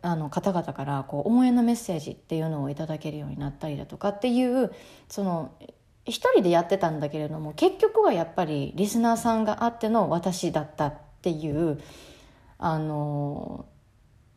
[0.00, 4.72] あの方々からこう応援のメッセージっていうのをいただけるようになったりだとかっていう
[5.08, 5.52] その
[6.06, 11.80] 一人でやってたんだけれども結局はやっぱりリスナーさんがあっての私だったっていう
[12.58, 13.66] あの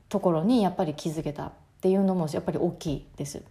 [0.10, 3.42] ところにやっぱり気づけたっていうのもやっぱり大きいです。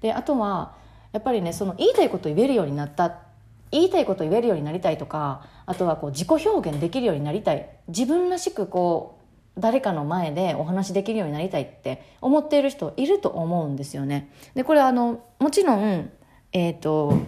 [0.00, 0.76] であとは
[1.12, 3.20] やっぱりねその言いたいこと言えるようになった
[3.70, 9.17] 言いたいこと言えるようになりたいとかあとはこう自己表現できるようになりたい自分らしくこう
[9.58, 14.30] 誰かの前でお話できるようになりたいって思っている人いると思うんですよね。
[14.54, 16.10] でこれあのもちろん
[16.52, 17.18] えっ、ー、と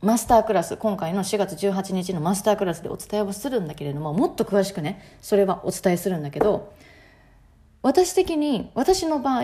[0.00, 6.74] マスタークラス今回の4月18日のマスタークラスでお伝えをするんだけれどももっと詳しくねそれはお伝えするんだけど
[7.80, 9.42] 私的に私の場合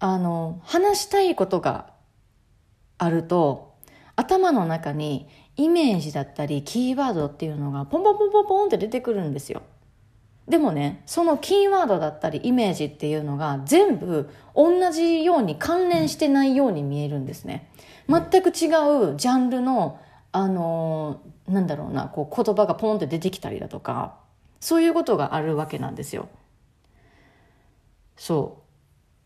[0.00, 1.92] あの話したいことが
[2.98, 3.76] あると
[4.16, 9.62] 頭の中にイメージだったりキーワードっていうのがポンポンポンポンポンって出てくるんですよ。
[10.48, 17.70] でもね、そのキーワードだったりイメージっていうのが全部同じように関連してないように見えるんですね。
[18.08, 20.00] 全く違うジャンルの、
[20.32, 24.16] あのー、なんだろうな、こう言葉がポンって出てきたりだとか、
[24.60, 26.28] そういうことがあるわけなんですよ。
[28.16, 28.62] そ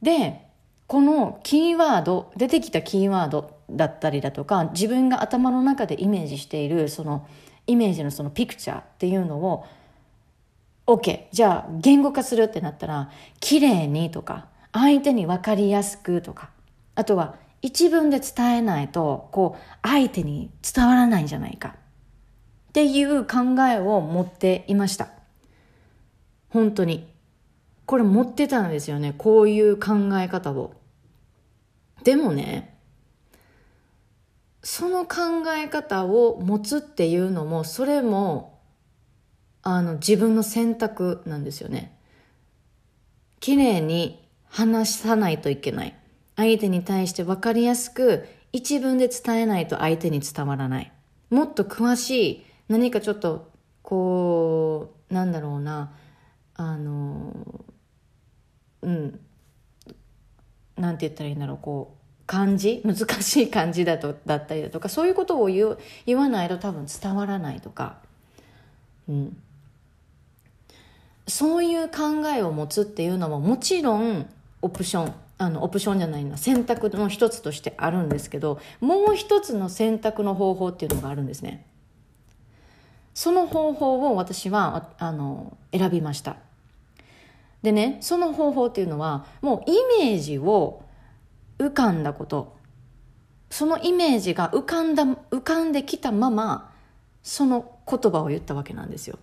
[0.03, 0.05] う。
[0.05, 0.49] で、
[0.89, 7.29] このキーワード、出てきたキーワードだったりだとか、自分が頭の中でイメージしている、その
[7.69, 9.65] イメージのそのピクチャーっていうのを
[10.87, 16.51] OK じゃあ言語化するってなったら綺麗にとか相手に分かりやすくとか
[16.95, 21.77] あとは一文で伝えないとこう相手に伝わらないんじゃないか。
[22.71, 23.39] っていう考
[23.71, 25.11] えを持っていました。
[26.49, 27.09] 本当に。
[27.87, 29.15] これ持ってたんですよね。
[29.17, 30.75] こういう考え方を。
[32.03, 32.77] でもね
[34.65, 38.52] その考え方を持つっていうのもそれも
[39.63, 41.97] あの自分の選択なんですよね。
[43.41, 45.97] 綺麗に話さないといけない。
[46.37, 50.93] 相手に対して分かりやすく一文で伝えないと相手に伝わらない。
[51.31, 53.51] もっと詳しい何かちょっと
[53.83, 55.93] こうなんだろうな
[56.55, 57.65] あの
[58.83, 59.21] うん
[60.77, 67.99] なんて言ったらいいんだろうこう漢字難しい漢字だとだったりだとかそういうことを言う言わないと多分伝わらないとか、
[69.09, 69.37] うん、
[71.33, 74.29] そういう考えを持つっていうのももちろん
[74.61, 81.67] オプションあのオプションじゃないな選択の一つとしてあるんですけどもう一つの選択の方法っていうのがあるんですね。
[83.15, 86.37] その方法を私はあの選びました。
[87.63, 90.83] でねその方法っていうのはもうイメージを
[91.59, 92.59] 浮かんだこと。
[93.49, 96.71] そのイメージが浮かんだ浮かんできたまま
[97.23, 99.19] その言葉を言ったわけなんですよ。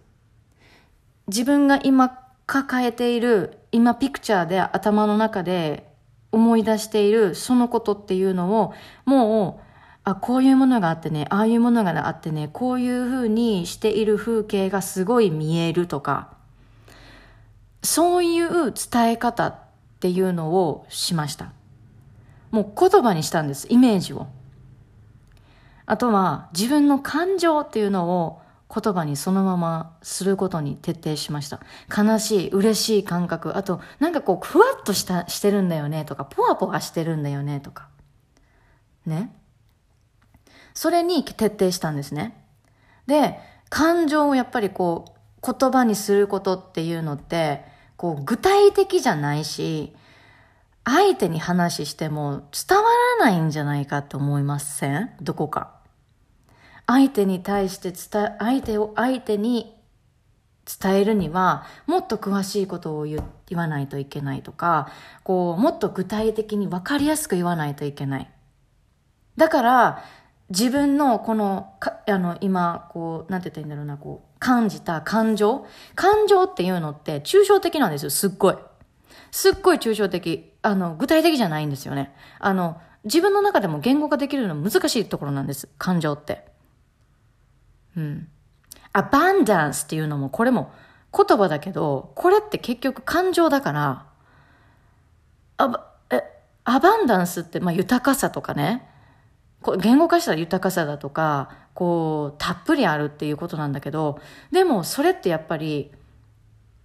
[1.30, 2.10] 自分が今
[2.48, 5.88] 抱えている、今ピクチャーで頭の中で
[6.32, 8.74] 思い出しているそのことっていうのを、
[9.06, 9.65] もう、
[10.04, 16.34] あ、こういうものがあってね、ああいうものがあってね、こういう風にしている風景がすごい見えるとか、
[17.84, 19.56] そういう伝え方っ
[20.00, 21.54] ていうのをしました。
[22.50, 24.26] もう言葉にしたんです、イメージを。
[25.86, 31.60] あとは自分の感情っていうのを言葉にそのまますることに徹底しました。
[31.96, 37.88] 悲しい、嬉しい感覚、あと、なんかこう、ふわっとしたしてるんだよねとか、ポワポワしてるんだよねとか。
[39.08, 39.36] ね。
[40.76, 42.46] それに徹底したんですね。
[43.08, 47.66] で、感情をやっぱりこう、言葉にすることっていうのって、
[47.98, 49.96] こう、具体的じゃないし、
[50.86, 52.84] 相手に話しても伝わ
[53.20, 55.12] らないんじゃないかと思いません？
[55.22, 55.79] どこか。
[56.91, 59.75] 相手に対して伝え、相手を相手に
[60.82, 63.23] 伝えるには、もっと詳しいことを言
[63.54, 64.89] わないといけないとか、
[65.23, 68.32] こう、もっと具体的に分かりやすく言わないといけない。
[69.38, 70.04] だから、
[70.49, 75.67] 自分のこの、かあの、今、こう、なんて言ったらいいんだろうな、こう、感じた感情？
[75.93, 78.56] 感情っていうのって抽象的なんですよ、すっごい。
[79.30, 80.54] すっごい抽象的。
[80.63, 82.15] あの、具体的じゃないんですよね。
[82.39, 86.49] あの、自分の中でも言語化できるの難しいところなんです、感情って。
[88.00, 88.28] うん。
[88.94, 90.72] アバンダンスっていうのも、これも
[91.16, 94.06] 言葉だけど、これって結局感情だから、
[95.58, 96.24] あえ、
[96.64, 98.88] アバンダンスって、まあ、豊かさとかね、
[99.62, 104.20] こ言語化したら豊かさだとか、こう、たっぷりあるっていうことなんだけど、
[104.52, 105.92] でもそれってやっぱり、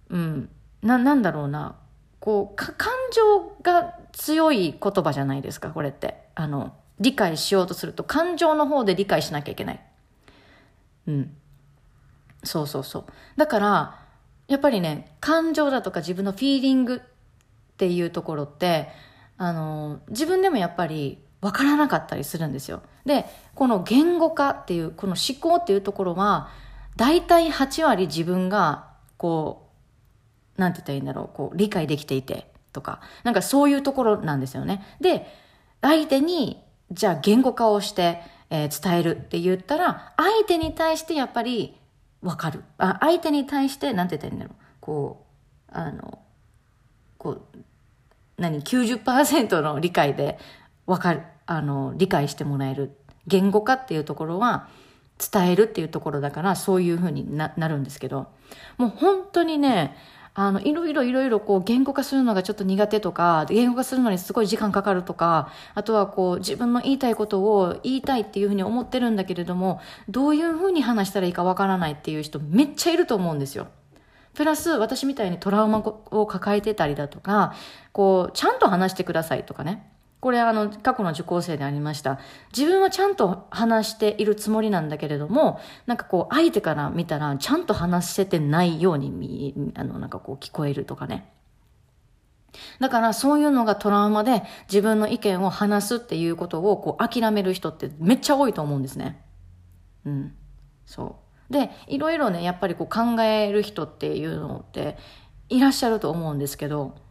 [0.09, 0.49] うん、
[0.81, 1.75] な、なんだろうな、
[2.19, 6.25] こう、か、感情が強い言葉じゃないですか、これって。
[6.35, 9.81] あの、理解しようとすると、感情の方で理解しなきゃいけない。
[11.07, 11.37] うん。
[12.43, 13.05] そうそうそう。
[13.37, 13.99] だから、
[14.47, 16.99] やっぱりね、感情だとか自分のフィーリングっ
[17.77, 18.89] ていうところって、
[19.37, 22.81] あの、自分でもやっぱり分からなかったりするんですよ。
[23.05, 26.49] で、この言語化っていう、この思考っていうところは、
[26.95, 29.69] 大体8割自分が、こ
[30.57, 34.83] う、なんて言ったらいいんだろう、こう、理解できていて、とか、なんかそういうところなんですよね。
[35.01, 35.27] で、
[35.81, 41.77] 相手に、じゃあ言語化をして、えー、伝えるって言ったら、相手に対してやっぱり
[42.21, 42.63] わかる。
[42.77, 44.63] あ相手に対して、なんて言ったらいいんだろう。
[44.79, 45.25] こ
[45.69, 46.19] う、あの、
[47.17, 47.41] こう、
[48.37, 50.39] 何、90%の理解で
[50.85, 52.97] わかる、あの、理解してもらえる。
[53.27, 54.67] 言語化っていうところは、
[55.17, 58.27] 伝えるっていうところだから、そういうふうにななるんですけど、
[58.77, 59.95] もう本当にね、
[60.37, 69.79] あの、いろいろいろいろこう言語化するのがちょっと苦手とか、言語化するのにすごい時間かかるとか、あとはこう自分の言いたいことを言いたいっていうふうに思ってるんだけれども、
[70.09, 73.67] どういうふうに話したらいいかわからないっていう人めっちゃいると思うんですよ。
[74.33, 77.53] プラス私みたいにトラウマを抱えてたりだとか、
[77.93, 79.89] こう、ちゃんと話してくださいとかね。
[80.25, 82.19] これあの、過去の受講生でありました。
[82.51, 91.31] 自分はちゃんと話しているつもりなんだけれども、なんかこう、相手から見たら、ちゃんと話せてないように見、あの、なんかこう、聞こえるとかね。
[92.79, 99.23] だからそういうのがトラウマで自分の意見を話すっていうことをこう諦める人ってめっちゃ多いと思うんですね。
[100.05, 100.33] うん。
[100.87, 101.17] そ
[101.51, 101.53] う。
[101.53, 104.97] で、いろいろね、やっぱりこう考える人っていうのって
[105.49, 107.04] いらっしゃると思うんですけど、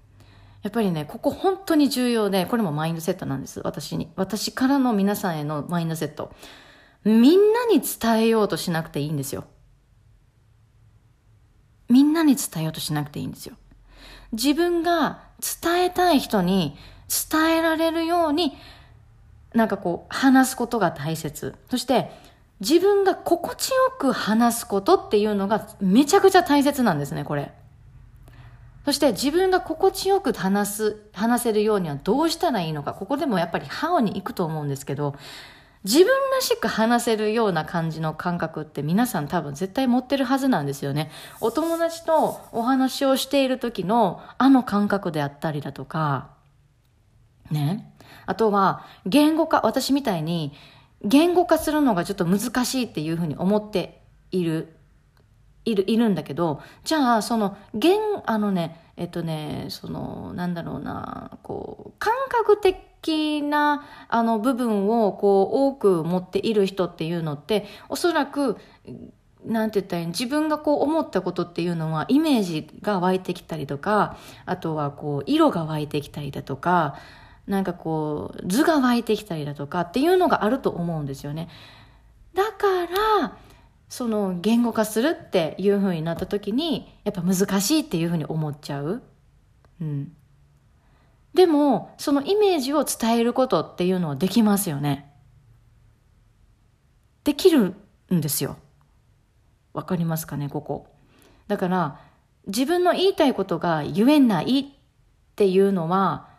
[0.64, 3.60] やっぱりね、ここ本当に重要で、これもマインドセットなんです。
[3.62, 4.10] 私に。
[4.16, 6.32] 私からの皆さんへのマインドセット。
[7.04, 9.44] みんなに伝えようとしなくていいんですよ。
[11.90, 13.56] みんなに伝えようとしなくていいんですよ。
[14.32, 15.20] 自分が
[15.62, 16.78] 伝えたい人に
[17.30, 18.56] 伝えられるように、
[19.52, 21.56] なんかこう、話すことが大切。
[21.68, 22.10] そして、
[22.60, 27.52] 自分が心地よく話すことっていうのがめちゃくちゃ大切なんですね、これ。
[28.84, 32.92] そして自分が心地よく話す、話せるようにはどうしたらいいのか。
[32.92, 35.14] ここでもやっぱりハオに行くと思うんですけど、
[35.84, 41.10] 自分らしく話せるような感じの感覚って皆さん多分絶対持ってるはずなんですよね。
[41.40, 46.30] お友達とお話をしている時のあの感覚であったりだとか、
[47.50, 47.90] ね。
[48.26, 50.52] あとは言語化、私みたいに
[51.02, 54.76] 言語化するのがちょっと難しいっていうふうに思っている、
[55.64, 68.56] いる、いるんだけど、じゃあその言、あのね、えっとね、その、なんだろうな、こう、感覚的なあの部分をこう多く持っている人っていうのっておそらく
[69.44, 76.96] なんて言ったらいい自分がこう思ったことっていうのはイメージが湧いてきたりとかあとはこう色が湧いてきたりだとか
[77.46, 81.48] なんかこう図が湧いてきたりだとかっていうのがあると思うんですよね。
[82.32, 82.86] だか
[83.20, 83.36] ら
[83.94, 89.04] その言語化するっていう風になった時にやっぱ難しいっていう風に思っちゃう。
[89.80, 90.12] うん。
[91.32, 95.12] でも、そのイメージを伝えることっていうのはできますよね。
[97.22, 97.76] できる
[98.12, 98.56] んですよ。
[99.72, 100.88] わかりますかね、ここ。
[101.46, 102.00] だから、
[102.48, 104.64] 自分の言いたいことが言えないっ
[105.36, 106.30] ていうのは、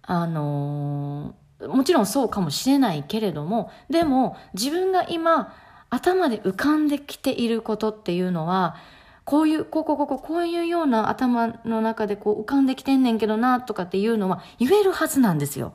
[0.00, 5.52] あのー、もちろんそうかもしれないけれども、でも自分が今
[5.96, 8.76] 頭で浮かんできていることっていうのは、
[9.24, 15.74] こういう、こうこうこうこう、こういうような頭の中でこう浮かんできてんねんけどな、とかっていうのは言えるはずなんですよ。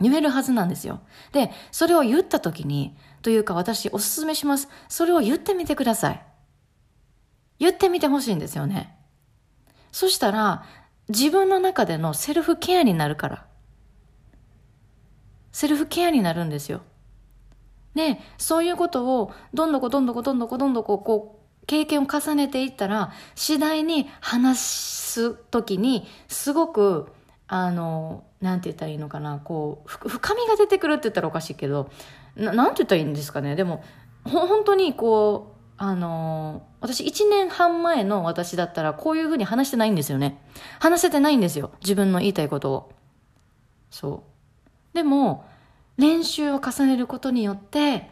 [0.00, 1.00] 言えるはずなんですよ。
[1.32, 4.68] で、それを言った時に、というか私おすすめします。
[4.88, 6.22] それを言ってみてください。
[7.58, 8.96] 言ってみてほしいんですよね。
[9.92, 10.64] そしたら、
[11.08, 13.46] 自分の中でのセルフケアになるから。
[15.52, 16.82] セルフケアになるんですよ。
[17.94, 27.08] で、そういうことを、どんどこどんどこどんどこどんどここう、経験を重ねていったら、次第に話すときに、すごく、
[27.46, 31.90] あの、なんて言ったらいいのかな、こう、深みが出てくるって言ったらおかしいけど、
[32.36, 33.54] ななんて言ったらいいんですかね。
[33.54, 33.84] でも、
[34.24, 40.40] ほ、本当にこう、あの、私1年半前の私だったらこういうふうに話してないんですよね。
[40.80, 41.72] 話せてないんですよ。
[41.80, 42.92] 自分の言いたいことを。
[43.90, 44.22] そ
[44.92, 44.96] う。
[44.96, 45.44] でも、
[45.96, 48.10] 練習を重ねることによって、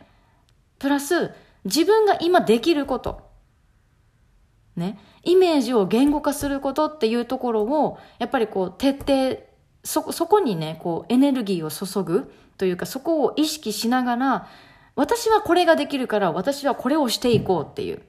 [0.78, 1.33] プラス、
[1.64, 3.30] 自分が今できること。
[4.76, 9.43] ね、イメージを言語化することっていうところを、やっぱりこう、徹底、
[9.85, 14.49] そ、そこにね、こう、エネルギーを注ぐというか、そこを意識しながら、
[14.95, 18.03] 私はこれができるから、私はこれをしていこうっていう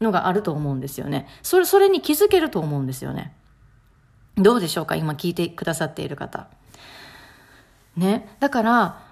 [0.00, 1.28] のがあると思うんですよね。
[1.42, 3.34] それ、それに気づけると思うんですよね。
[4.36, 6.48] どうでしょうか今聞いてくださっている方。
[7.96, 8.36] ね。
[8.40, 9.02] だから、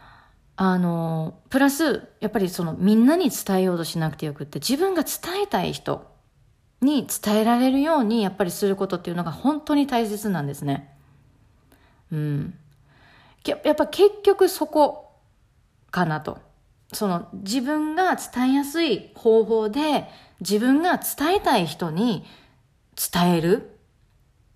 [0.56, 6.14] あの、プラス、やっぱりそのみんなに伝えようとしなくてよくって、自分が伝えたい人、
[6.84, 10.96] に伝えられるようにやっぱりすることっていうのが本当に大切なんですね。
[12.12, 12.54] うん。
[13.44, 15.10] やっぱ結局そこ
[15.90, 16.38] かなと。
[16.92, 20.08] その自分が伝えやすい方法で
[20.40, 22.24] 自分が伝えたい人に
[23.12, 23.70] 伝える。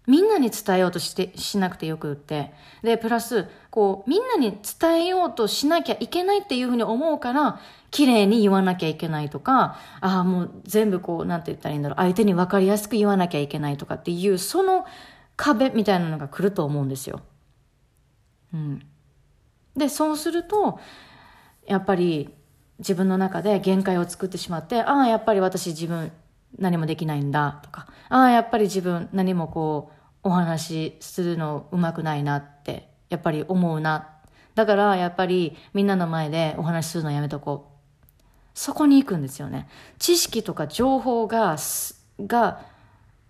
[0.06, 2.52] みんなに伝えようとして、しなくてよくって。
[2.82, 7.60] で、プラス、こう、みんなに伝えようとしなきゃいけないっていうふうに思うから、
[7.90, 14.84] 綺麗に言わなきゃいけないとか、ああ、もう全部こう、なんて言ったらいいんだろう、相手に分かりやすく言わなきゃいけないとかっていう、その
[15.36, 17.20] 壁みたいなのが来ると思うんですよ。
[18.52, 18.82] うん。
[19.76, 20.80] で、そうすると、
[21.66, 22.34] やっぱり
[22.78, 26.10] 自分の中で限界を作ってしまって、ああ、やっぱり私自分
[26.58, 32.57] 何もできないんだとか、ああ、やっぱり自分何もこう、お話しするのうまくないなって
[33.10, 34.08] やっぱり思うな
[34.54, 37.78] だからやっぱりみんなの前でお話しするのやめとこう
[38.58, 39.68] そこに行くんですよね。
[40.00, 41.56] 知識とか情報が、
[42.18, 42.60] が、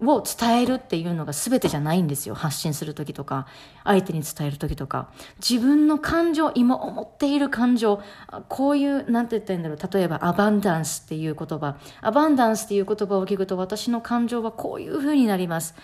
[0.00, 2.34] を伝えるっていうのが全てじゃないんですよ。
[2.34, 3.46] 発信するときとか、
[3.84, 5.10] 相手に伝えるときとか。
[5.46, 8.00] 自分の感情、今思っている感情、
[8.48, 9.94] こういう、なんて言ったらいいんだろう。
[9.94, 11.76] 例えば、アバンダンスっていう言葉。
[12.00, 15.74] アバンダンスっていう言葉を聞くと、私の感情はこういう風になります。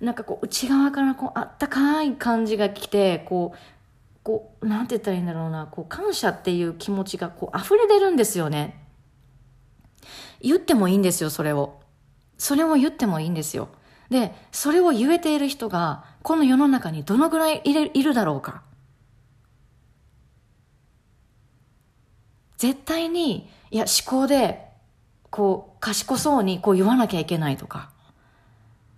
[0.00, 3.58] なんかこう、内側からこう、あったかい感じが来て、こう、
[4.22, 8.86] こう、なんて言ったらいいんだろうな、こう、感謝っていう気持ちがこう、溢れ出るんですよね。
[10.40, 11.80] 言ってもいいんですよ、それを。
[12.38, 13.68] それを言ってもいいんですよ。
[14.08, 18.62] で、それを言えている人が、この世の中にどのぐらいいるいるだろうか。
[22.56, 24.66] 絶対に、いや、思考で、
[25.30, 27.90] こう、賢そうにこう言わなきゃいけないとか、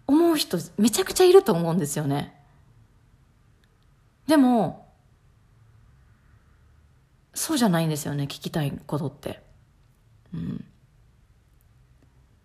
[0.06, 2.38] 思う人めちゃくちゃいると思うんですよね。
[4.26, 4.88] でも、
[7.34, 9.42] そうじゃないんですよね、聞きたいことって。
[10.34, 10.64] うん。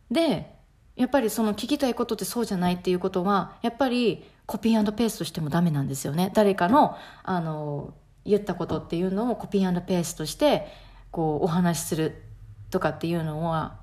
[0.10, 0.56] で、
[0.96, 6.32] やっぱりその聞きたいことってそうじゃないっていうことは、やっぱりコピーペーストしてもダメなんですよね。
[6.34, 7.94] 誰かの、あの、
[8.26, 10.68] 言ったことっていうのをコピーペーストして、
[11.12, 12.24] こう、お話しする
[12.72, 13.80] とかっていうのは、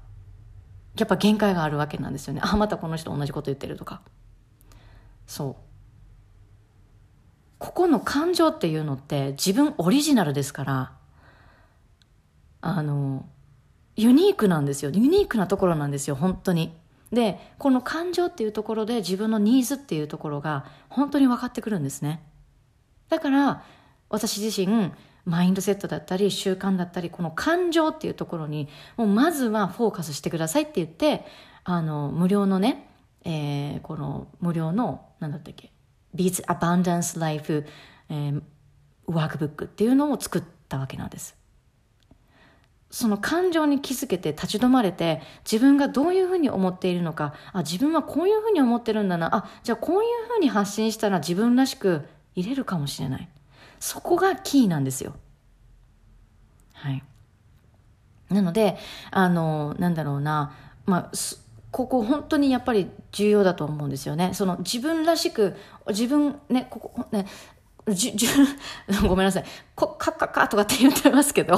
[0.97, 2.41] やっぱ限界があるわけなんですよね。
[2.45, 4.03] あ、またこの人同じこと言ってるとか。
[5.27, 5.57] そう。
[7.59, 10.93] ここの感情っていうのって自分オリジナルですから、
[12.61, 13.27] あの、
[13.97, 14.91] ユニークなんですよ。
[14.91, 16.77] ユニークなところなんですよ、本当に。
[17.13, 22.23] で、この感情っていうところで自分のニーズっていうところが本当に分かってくるんですね。
[23.09, 23.65] だから、
[24.09, 24.93] 私自身、
[25.25, 31.25] マインドセットだったり、習慣だったり、この感情っていうところに、もうまずはフォーカスしてくださいって言って、
[31.65, 32.89] あの、無料のね、
[33.25, 35.73] えー、この無料の、なんだったっけ、
[36.15, 37.67] Beats Abundance Life、
[38.11, 38.43] えー、
[39.07, 41.37] ワークブックっていうのを作ったわけなんです。
[42.95, 52.03] その感情に気づけて立ち止まれて自分がどういうふうに思っているのかあ自分はこういうふうに思ってるんだなあじゃあこういうふうに発信したら自分らしく
[52.37, 53.29] 入れるかもしれない
[53.85, 55.13] そこがキーなんですよ。
[56.73, 57.03] はい。
[58.31, 58.79] なので
[59.11, 60.57] あのなんだろうな。
[60.87, 61.13] まあ
[61.71, 64.31] ここ本当にやっぱり重要だと思うんですよね。
[64.33, 65.55] その自分らしく、
[65.89, 67.27] 自分ね、ここね、
[67.89, 68.27] じ、じ、
[69.07, 69.45] ごめんなさい。
[69.75, 71.57] こ、かっかかとかって言ってますけど。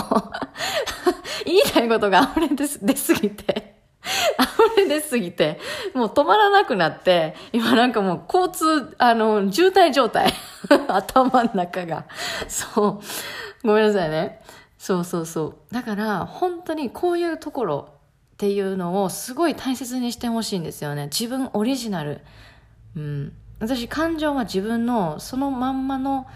[1.47, 3.76] 言いたいことが溢れ出す出すぎて、
[4.39, 5.61] 溢れ出すぎて、
[5.95, 10.33] もう止まらなくなって、今なんかもう交通、あの、渋滞状態。
[10.89, 12.05] 頭の中が。
[12.49, 13.01] そ
[13.65, 13.67] う。
[13.67, 14.41] ごめんなさいね。
[14.79, 15.75] そうそうそう。
[15.75, 17.89] だから、本当にこういうところ
[18.35, 21.05] っていうのをすごい大切にしてほしいんですよね。
[21.05, 22.21] 自分オリジナル。
[22.97, 23.33] うん。
[23.59, 26.27] 私、感情は自分のそのまんまの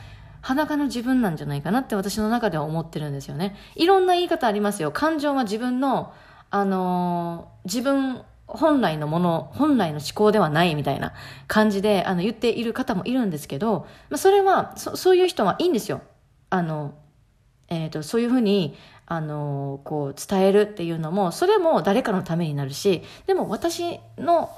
[0.42, 3.56] 裸の自分なんじゃないかなって私の中では思ってるんですよね。
[3.76, 4.90] いろんな言い方ありますよ。
[4.90, 6.14] 感情は自分の、
[6.50, 11.12] あのー、自分本来のもの、本来の思考ではないみたいな
[11.46, 16.02] 感じで、あの、言っている方もいるんですけど、まあ、それは、そ、そういう人はいいんですよ。
[16.50, 16.94] あの、
[17.68, 18.76] えっ、ー、と、そういうふうに、
[19.06, 24.50] あの、こう、伝えるっていうのも、それも誰かのためになるし、でも私の、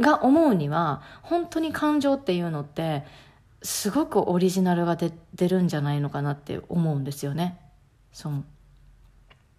[0.00, 3.04] が思うには、本当に感情っていうのって、
[3.62, 7.58] すごくオリジナルが出出るんじゃないのかなって思うんですよね。
[8.12, 8.44] そう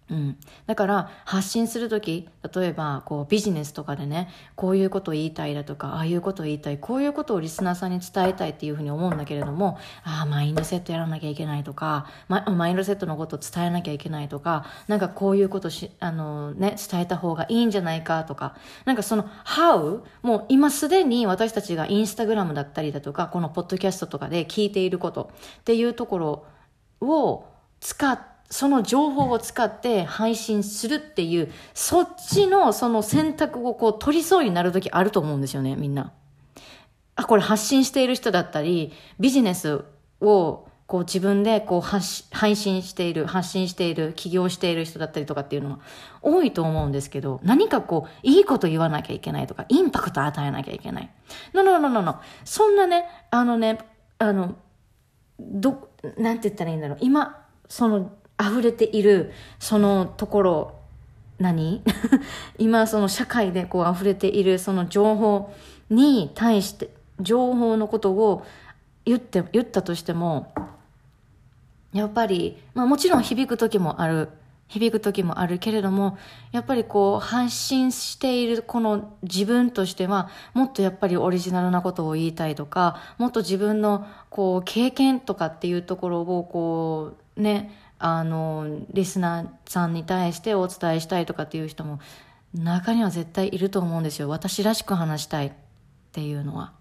[0.08, 0.38] うん。
[0.66, 18.54] だから、発信するとき、例えば、こう、ビジネスとかでね、こういうことを言いたいだとか、ああいうことを言いたい、こういうことをリスナーさんに伝えたいっていうふうに思うんだけれども、ああ、マインドセットやらなきゃいけないとか、ママインドセットのことを伝えなきゃいけないとか、なんかこういうことし、あのね、伝えた方がいいんじゃないかとか、
[18.84, 20.02] なんかその、how?
[20.22, 26.46] もう今すでに私たちがインスタグラムだったりだとか、このポッドキャストとかで聞いていることっていうところ
[27.00, 27.44] を
[27.80, 36.12] 使って、その情報を使って配信するっていう、そっちのその選択をこう取りそうになるときあると思うんですよね、みんな。
[37.16, 39.84] あ、これ発信している人だったり、ビジネス
[40.20, 45.78] をこう自分でこう配信している、発信している、起業している人だったりとかっていうのは
[46.22, 51.10] 多いと思うんですけど、何かこう、いいこと言わなきゃいけないとか、インパクト与えなきゃいけない。
[51.52, 52.20] ののののの。
[52.44, 53.78] そんなね、あのね、
[54.18, 54.54] あの、
[55.40, 56.98] ど、なんて言ったらいいんだろう。
[57.00, 60.74] 今、その溢れているそのところ
[61.38, 61.82] 何？
[62.58, 65.52] 今その社会でこう溢れているその情報
[65.90, 68.44] に対して情報のことを
[69.04, 70.52] 言って言ったとしても
[71.92, 74.28] やっぱり、まあ、もちろん響く時もある
[74.68, 76.18] 響く時もあるけれども
[76.50, 92.00] やっぱりこう発信しているこの自分としてはもっとやっぱりオリジナルなことを言いたいとかもっと自分のこう経験とかっていうところをこうねあの、リスナーさんに対してお伝えしたいとかっていう人も、
[92.54, 94.28] 中には絶対いると思うんですよ。
[94.28, 95.52] 私らしく話したいっ
[96.12, 96.72] ていうのは。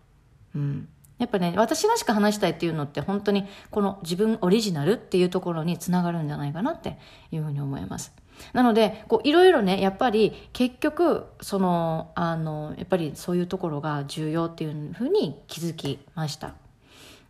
[0.56, 0.88] うん。
[1.18, 6.98] やっぱね、私らしく話したいっていうのって本当にこの自分オリジナルっていうところにつながるんじゃないかなって
[7.32, 8.14] いうふうに思います。
[8.52, 16.54] なので、こういろいろね、やっぱり結局、その、あの、やっぱりそういうところが重要っていうふうに気づきました。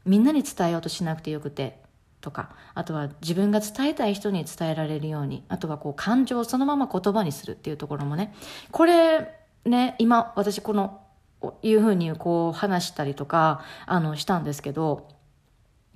[0.03, 1.79] みんなに伝えようとしなくてよくて、
[2.25, 8.33] とか、あとは自分が伝えたい人に伝えられるように、あとはこう感情をそのまま言葉にするっていうところもね、
[8.71, 9.31] これ
[9.63, 11.01] ね、今私この
[11.61, 15.07] いうふうにこう話したりとか、あの、したんですけど、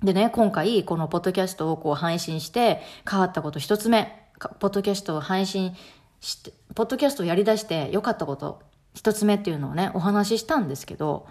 [0.04, 5.74] でね、今回このポッドキャストをこう配信して変わったこと一つ目、ポッドキャストを配信
[6.20, 8.62] して、ポッドキャストをやり出して良かったこと
[8.94, 11.26] 一つ目っていうのをね、お話ししたんですけど、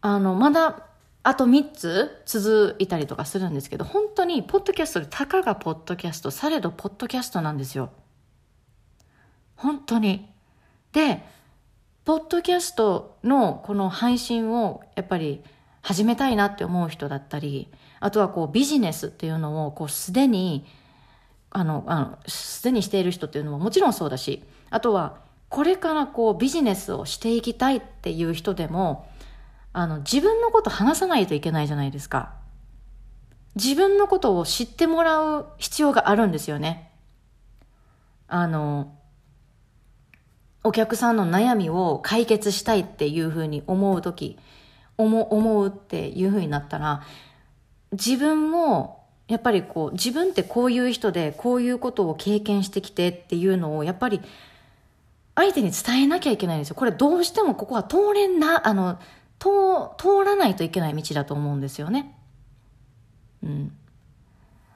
[0.00, 0.86] あの、まだ
[1.22, 7.90] あと3つ続いたりとかするんですけど、本当にポッドキャストでたかがポッドキャスト、されどポッドキャストなんですよ。
[9.54, 10.30] 本当に。
[10.92, 11.22] で、
[12.04, 15.42] ポッドキャストのこの配信をやっぱり
[15.82, 17.68] 始めたいなって思う人だったり、
[18.00, 20.64] あとはこうビジネスっていうのをこうすでに、
[21.50, 25.18] あの、あの、すでにしている人っていうのももちろんそうだし、あとは
[25.50, 29.09] これからこうビジネスをしていきたいっていう人でも、
[29.72, 32.32] あの、自分のこと話さないといけないじゃないですか。
[33.54, 36.92] 自分のことを知ってもらう必要があるんですよね。
[38.28, 38.94] あの、
[40.62, 44.38] お客さんの悩みを解決したいっていうふうに思う時
[44.98, 47.02] 思思うっていうふうになったら
[47.92, 54.20] 自分もやっぱりこう自分ってこういう人でこういうことを経験してきてっていうのをやっぱり
[55.34, 58.98] 相手に伝えなきゃいけないんですよこれどうしてもここは通れんなあの
[59.40, 59.48] 通
[59.98, 62.16] 通らないといけない道だと思うんですよね。
[63.42, 63.72] うん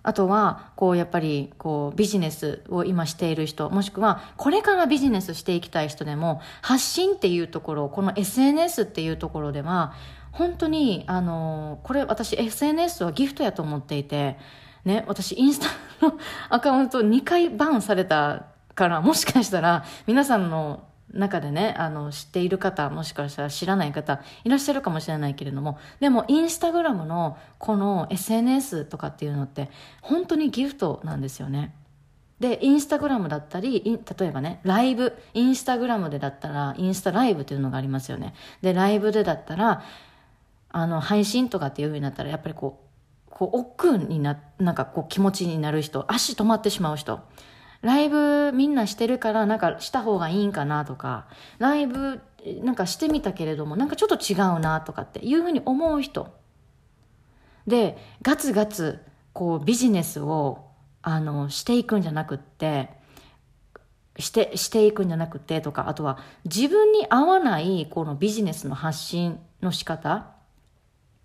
[0.06, 9.94] あとは、こう、やっぱり、こう、ビジネスを今している人、もしくは、これからビジネスしていきたい人でも、発信っていうところ、この SNS っていうところでは、
[10.30, 14.36] 本当に、あの、これ私 SNS はギフトやと思っていて、
[14.84, 15.68] ね、私インスタ
[16.06, 16.18] の
[16.50, 20.84] アカウント2回バンされたから、もしかしたら、皆さんの
[21.14, 29.70] 中でね、あの、知っている方、もしかしたら知らない方、いらっしゃるかもしれないけれども、でも、インスタグラムのこの SNS とかっていうのって、
[30.02, 31.74] 本当にギフトなんですよね。
[32.40, 33.82] で、インスタグラムだったり、
[34.18, 38.34] 例えばね、ライブ、インスタグラムでだったら、インスタライブっていうのがありますよね。
[38.60, 39.82] で、ライブでだったら、
[40.70, 47.20] あの、配信とかっていう風になったら、やっぱりこう、こう、億劫にな、なんかこう気持ちになる人、足止まってしまう人。
[47.84, 51.26] ライブみんなしてるからなんかした方がいいんかなとか、
[51.58, 52.20] ライブ
[52.62, 56.34] なんかしてみたけれどもなんかちょっと違うなとかっていうふうに思う人。
[57.66, 60.66] で、ガツガツこうビジネスを
[61.02, 62.90] あのしていくんじゃなくって、
[64.18, 70.32] してしていくんじゃなくてとか、あとは自分に合わないこのビジネスの発信の仕方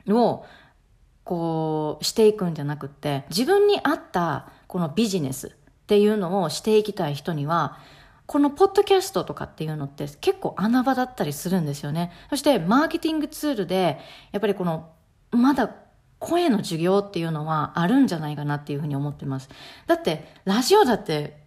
[0.07, 0.45] を
[1.23, 5.55] こうしていくんじゃなくって、自分に合ったこのビジネス
[5.89, 7.79] っていうのをしていきたい人には、
[8.27, 12.11] このポッドキャストとかっていうのって結構穴場だったりするんですよね。
[12.29, 13.99] そしてマーケティングツールで、
[14.31, 14.91] やっぱりこの、
[15.31, 15.73] まだ
[16.19, 19.49] 声の授業っていうのはあるんじゃないかなっていうふうに思ってます。
[19.87, 21.43] だって、ラジオだって、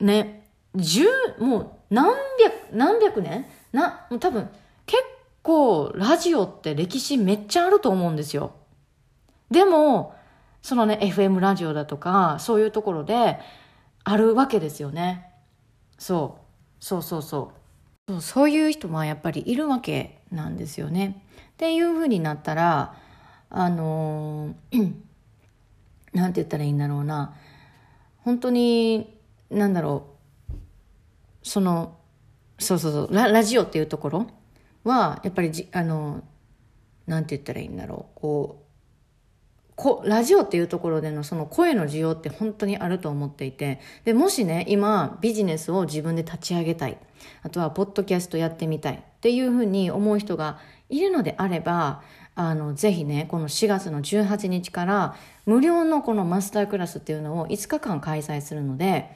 [0.00, 1.04] ね、十、
[1.38, 3.44] もう何百、何百年？
[3.72, 4.48] な、もう多分、
[4.86, 5.02] 結
[5.42, 8.54] 構ラジオって歴史めっちゃあると思うんですよ。
[9.50, 10.14] でも、
[10.62, 13.38] そのね、FM ラジオだとか、そういうところで
[14.04, 15.28] あるわけですよね。
[15.98, 16.84] そう。
[16.84, 17.62] そうそうそう。
[18.08, 21.24] そうそういう人はやっぱりいるわけなんですよね。
[21.52, 22.96] っていうふうになったら、
[23.50, 24.94] あのー、
[26.14, 27.34] なんて言ったらいいんだろうな。
[28.18, 29.18] 本当に、
[29.50, 30.06] なんだろ
[30.50, 30.56] う。
[31.42, 31.98] その、
[32.58, 34.26] そうそうそうラ、ラジオっていうところ
[34.84, 36.22] は、やっぱりじ、あの、
[37.06, 38.20] なんて言ったらいいんだろう。
[38.20, 38.61] こう、
[39.82, 46.96] こラジオっていうところでのその声の需要って本当にあると思っていてでもしね今ビジネスを自分で立ち上げたい。
[47.42, 48.94] あとはポッドキャストやってみたい。
[48.94, 52.02] っていうふうに思う人がいるのであれば
[52.36, 55.16] あのぜひねこの4月の18日から
[55.46, 59.10] 無料のこのマスタークラスっていうのを5日間開催するので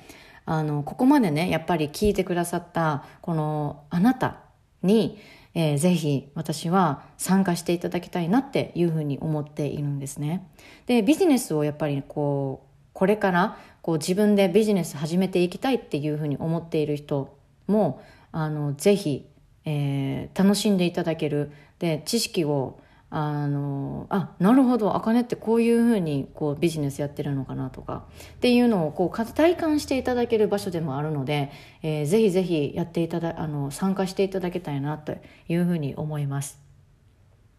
[0.46, 4.38] あのここまでねやっぱり聞いてくださったこのあなた
[4.82, 5.18] に
[5.58, 10.46] えー、ぜひ私は参加していただきたいなっていうふうに思っているんですね。
[10.84, 18.02] で、ビジネスをやっぱりこう、これからこう自分でビジネス始めていきたいっていうふうに思っている人も、
[18.32, 19.30] あの、ぜひ、
[19.64, 21.50] えー、楽しんでいただける。
[21.78, 22.78] で、知識を、
[23.18, 28.04] あのあなるほどあかねってこういうふうにこうビジネスやってるのかなとか
[28.34, 31.50] っていうのをこう体感していただける場所でもあるので、
[31.82, 35.16] えー、ぜひぜひやっていただあの参加していただきたいなと
[35.48, 36.58] いうふうに思います。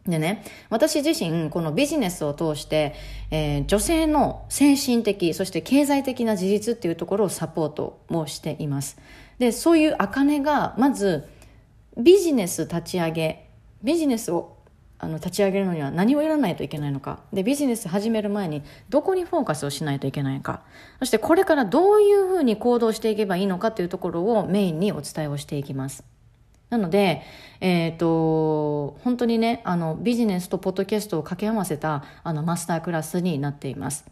[0.06, 2.94] でね、私自身、このビジネスを通して、
[3.32, 8.98] えー、女性の精神的、そして経済的な自立っていうところをサポートもしています。
[9.40, 11.28] で、そういう茜が、まず、
[11.98, 13.50] ビジネス立ち上げ、
[13.84, 14.57] ビジネスを
[15.00, 17.20] あの立ち上げるのには何をやらないといけないのか。
[17.32, 20.62] で、ビジネス始める前にどこにフォーカスをしないといけないか。
[21.00, 26.04] そしてこれからどういうふうに行動していけばいいのかというところをメインにお伝えをしていきます。
[26.70, 27.22] なので、
[27.62, 34.06] えっ、ー、と、本当にね、あの、ビジネスとポッドキャストを掛け合わせた、あの、マスタークラスになっています。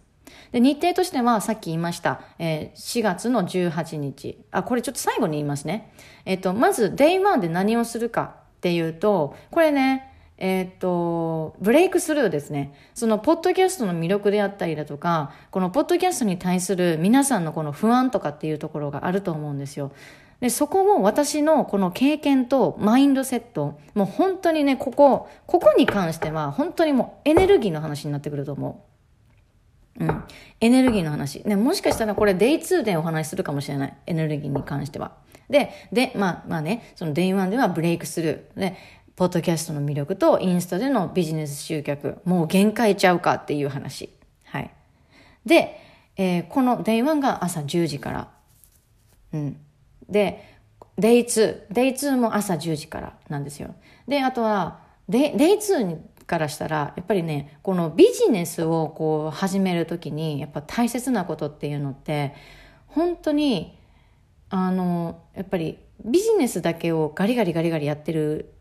[0.51, 4.39] で、日程としては、さっき言いました、えー、4月の18日。
[4.51, 5.91] あ、これちょっと最後に言いますね。
[6.23, 12.73] えっ、ー、と、まず、 day one で何をするかっていうと、これね、えっ、と、ブレイクスルーですね。
[12.93, 19.91] その、ポッドキャストの魅力であったりだとか、このポッドキャストに対する皆さんのこの不安とかっていうところがあると思うんですよ。
[20.41, 28.85] で、そこも私のこの経験とマインドセット、もう本当にね、ここ、ここに関しては本当にもうエネルギーの話になってくると思
[29.99, 30.03] う。
[30.03, 30.23] うん。
[30.59, 31.41] エネルギーの話。
[31.45, 33.93] ね、もしかしたらこれデイ2でお話しするかもしれない。
[34.07, 35.13] エネルギーに関しては。
[35.49, 38.59] で、で、まあまあね、そのデイ1ではブレイクスルー。
[38.59, 38.75] で、
[39.15, 42.19] ポッドキャストの魅力とインスタでのビジネス集客。
[42.25, 44.09] もう限界ちゃうかっていう話。
[44.43, 44.71] はい。
[45.45, 45.79] で、
[46.17, 48.31] えー、このデイ1が朝10時から。
[49.33, 49.57] うん。
[50.09, 50.57] で、
[50.97, 53.75] デイ2、デイ2も朝10時からなんですよ。
[54.05, 62.33] で、あとは、デイ2からしたら、やっぱりね、このビジネスをこう始めるときに、やっぱ大切なことっていうのって、
[62.87, 63.77] 本当に、
[64.49, 68.54] あの、やっぱりビジネスだけをガリガリガリガリやってる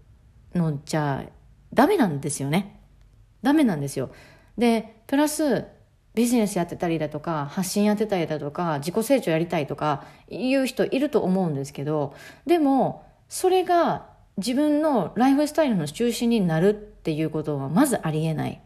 [0.55, 1.24] のじゃ
[1.72, 2.80] ダメなんですよね。
[3.42, 4.11] ダメなんですよ。
[4.57, 5.66] で、プラス、
[6.14, 12.14] ビジネスやってたりだとか、発信やってたりだとか、自己成長やりたいとか、いう人いると思うんですけど、
[12.46, 18.61] でも、それが自分のライフスタイルの中心になるっていうことはまずありえない。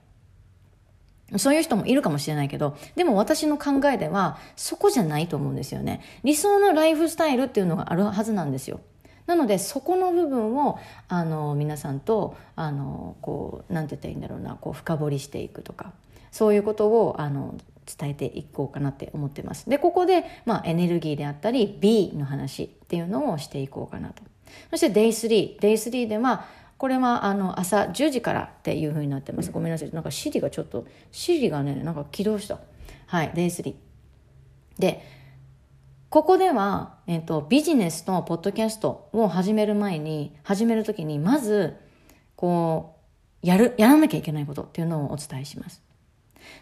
[1.36, 6.00] そういう人もいるかもしれないけど、でも私の考えでは、そこじゃないと思うんですよね。
[6.24, 8.80] 理想のライフスタイルっていうのがあるはずなんですよ。
[9.28, 15.92] なので、そこの部分を、あの、皆さんと、あの、こう、なんて言ったらいいんだろうな、こう、深掘りしていくとか。
[16.32, 17.54] そういうことをあの
[17.86, 19.68] 伝えていこうかなって思ってます。
[19.68, 24.22] で、ここで、まあ、エネルギーであったり、B の話っていうのをしていこうかなと。
[24.70, 25.58] そして Day3。
[25.58, 29.50] Day3 では、これはあの朝10時からっていうふうになってます。
[29.50, 29.90] ごめんなさい。
[29.92, 32.60] なんか Siri がちょっと、Siri がね、なんか起動した。
[33.06, 33.74] はい、Day3。
[34.78, 35.02] で、
[36.10, 41.76] ここでは、えっ、と、ビジネスとポッドキャストを始める前に、始めるときに、まず、
[42.34, 42.96] こ
[43.42, 45.82] う、やる、やらなきゃいけないことっていうのをお伝えします。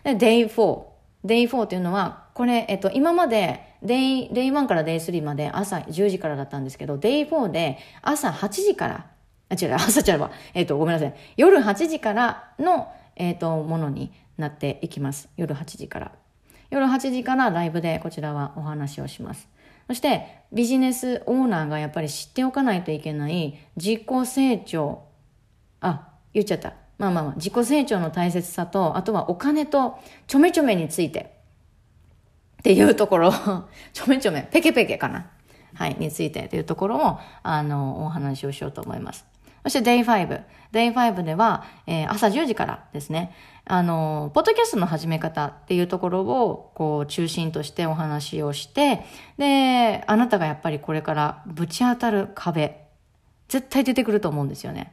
[0.03, 0.83] で、Day4。
[1.25, 9.07] Day4 っていうのは、これ、えっと、今まで、Day、Day1 から Day3 まで朝10時からだったんですけど、Day4 で朝8時から、
[9.49, 10.33] あ、違う、朝違うわ。
[10.55, 11.15] えっと、ごめんなさい。
[11.37, 15.29] 夜8時からの、えっと、ものになっていきます。
[15.37, 16.13] 夜8時から。
[16.77, 19.49] 夜8時からライブでこちらはお話をします。
[19.87, 25.03] そして、ビジネスオーナーがやっぱり知っておかないといけない自己成長。
[25.81, 26.75] あ、言っちゃった。
[26.99, 31.37] まあまあまあ、自己成長の大切さと、あとはお金とちょめちょめについて
[32.61, 33.33] っていうところ、
[33.93, 35.31] ちょめちょめ、ペケペケかな。
[35.75, 39.27] はい、についてというところを、あの、お話をしようと思います。
[39.67, 40.45] そして Day5。
[40.71, 49.05] Day5 では、えー、朝10時からですね、あの、ポッドキャストの始め方っていうところを、こう、中心としてお話をして、
[49.39, 52.87] で、あなたがやっぱりこれからぶち当たる壁、
[53.49, 54.93] 絶対出てくると思うんですよね。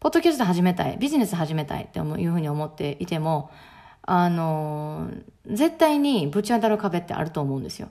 [0.00, 3.52] ポッドキャスト始めたい、ビジネス始めたいっていうふうに思っていても、
[4.02, 5.12] あの、
[5.46, 7.88] 絶対にぶち当たる壁ってあると思うんですよ。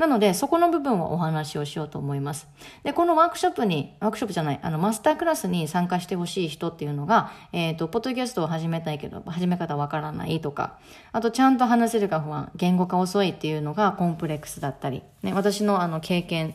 [0.00, 2.48] なので、そこの部分をお話をしようと思います。
[2.84, 10.78] で、このワークショップに、ワークショップじゃない、あの、マスタークラスに参加してほしい人っていうのが、えっ、ー、と、ポッドキャストを始めたいけど、始め方わからないとか、
[11.12, 16.54] あと、ちゃんと話せるか不安、言語化遅いっていうのがコンプレックスだったり、ね、私のあの、経験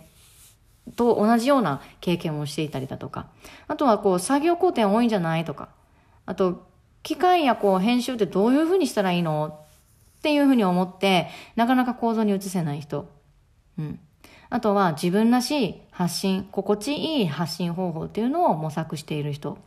[0.95, 3.27] と同じような経験をしていたりだとか、
[3.67, 5.69] あとはこう作業工程多いんじゃないとか、
[6.25, 6.67] あと
[7.03, 9.59] 機械やこう編集ってどういうふうにしたらいいの
[10.17, 13.07] っていうふうに思って、なかなか行動に移せない人。
[13.77, 13.99] うん。
[14.49, 19.57] あとは自分らしい発信、心地いい発信方法っていうのを模索している人。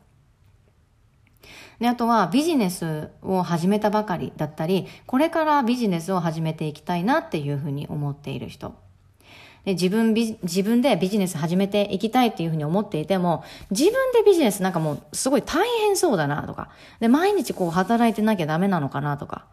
[1.79, 8.75] で、あとはビジネスを始めたばかりだったり、これからビジネスを始めていきたいなっていうふうに思っている人。
[9.65, 19.47] で自分ビ、自分でビジネス始めていきたいっていうふうに思っていても、自分でビジネスなんかもうすごい大変そうだなとか、で、毎日こう働いてなきゃダメなのかなとか、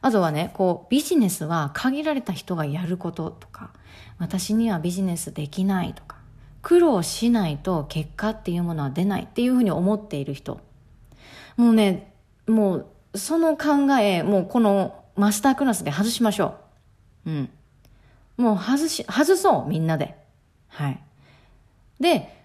[0.00, 3.70] あとはね、こう、ビジネスは限られた人がやることとか、
[4.18, 6.16] 私にはビジネスできないとか、
[6.62, 10.60] 苦労しないと結果っていうものは出ないっていうふうに思っている人。
[11.56, 12.12] もうね、
[12.46, 16.56] もう、その考え、もうこのマスタークラスで外しましょ
[17.26, 17.30] う。
[17.30, 17.50] うん。
[18.36, 20.16] もう外し、外そう、みんなで。
[20.68, 21.00] はい。
[22.00, 22.38] で、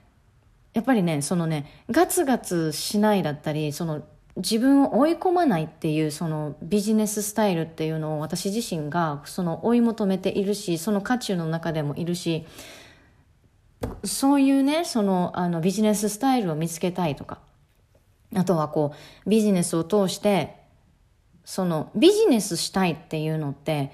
[0.74, 4.04] やっぱりね、そのね、ガツガツしないだったり、その
[4.36, 12.46] 自分を追い込まないっていうそのビジネススタイルっていうのを私自身がその追い求めているしその渦中の中でもいるし
[14.04, 17.40] そういうねそのあのビジネススタイルを見つけたいとか
[18.36, 18.94] あとはこ
[19.26, 20.56] うビジネスを通して
[21.46, 23.92] そのビジネスしたいっていうのって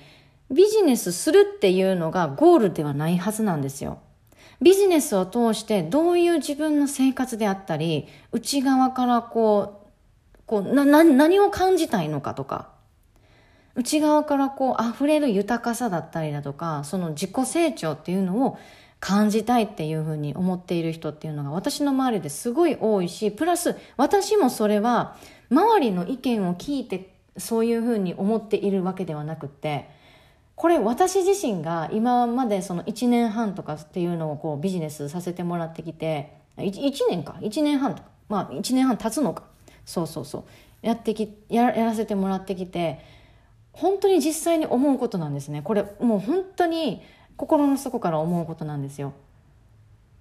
[0.52, 4.00] ビジネスするっていうのがゴールではないはずなんですよ。
[4.62, 9.78] ビジネスを通してどういう自分の生活であったり内側からこう
[10.50, 12.70] こう、な、な、何を感じたいのかとか、
[13.76, 18.58] 内側からこう溢れる豊かさだったりだとか、その自己成長っていうのを
[19.00, 25.16] 感じたいっていうふうに思っている人っていうのが私の周りですごい多いし、プラス私もそれは
[25.52, 29.88] 周りの意見を聞いてそういうふうに思っているわけではなくて、
[30.56, 39.49] これ私自身が今までその1年半とかっていうのをこうビジネスさせてもらってきて、1, 1年か、1年半とか、まあ1年半経つのか。
[39.90, 40.44] そうそうそう。
[40.82, 43.00] やってきややらせてもらってきて
[43.74, 45.62] 本当に実際に思うことなんですね。
[45.64, 47.02] これもう本当に
[47.38, 49.14] 心の底から思うことなんですよ。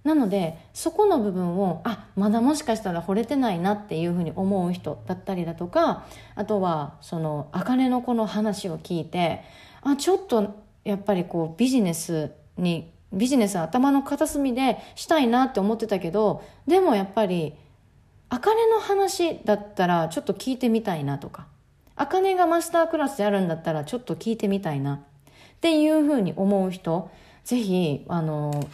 [0.03, 6.05] なのでそこの部分をあまだもしかしたら惚れてないなっていうふうに思う人だったりだとか
[6.35, 9.43] あとはその茜の子の話を聞いて
[9.81, 17.53] あちょっとやっぱりこうビジネスにビジネス頭の片隅でしたいなって思ってたけどでもやっぱり
[18.29, 21.47] あかねの話だったらちょっと聞いてみたいなとか、
[21.95, 24.99] あかねがマスタークラスやるんだったらちょっと聞いてみたいなっ
[25.61, 27.11] ていうふうに思う人、
[27.43, 28.69] ぜひ、あの、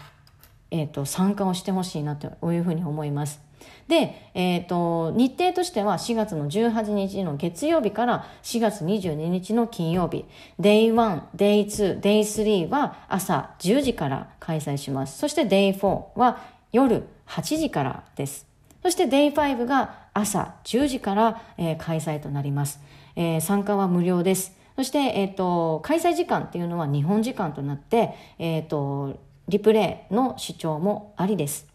[0.71, 3.41] えっ、ー、と、参加をしてほしいなというふうに思います。
[3.87, 10.25] で、えっ、ー、と、日程としては4月の18日の月曜日から4月22日の金曜日、
[10.59, 15.17] Day1、Day2、Day3 は朝10時から開催します。
[15.17, 16.41] そして Day4 は
[16.71, 18.54] 夜8時からです。
[18.85, 22.79] そして Day5 が朝10時から、えー、開催となります、
[23.15, 24.55] えー、参加は無料です。
[24.75, 31.67] そして、えっ、ー、と、開催時間っていうのは日本時間となって、えっ、と、リプレイの視聴もありです。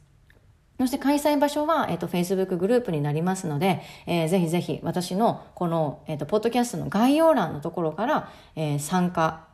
[0.78, 9.48] そして開催場所は、えっ、と、Facebook グループになりますので、えー、ぜひぜひ私のこの、えっ、と、ポッドキャストの概要欄のところから、えー、参加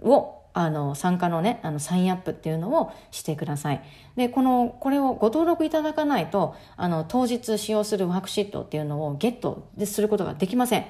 [0.00, 3.82] をあの、参加のね、あの、サインアップっていうのをしてください。
[4.16, 10.86] で、この、これをご登録いただかないと、あの、当日使用するワークシートっていうのをゲットすることができません。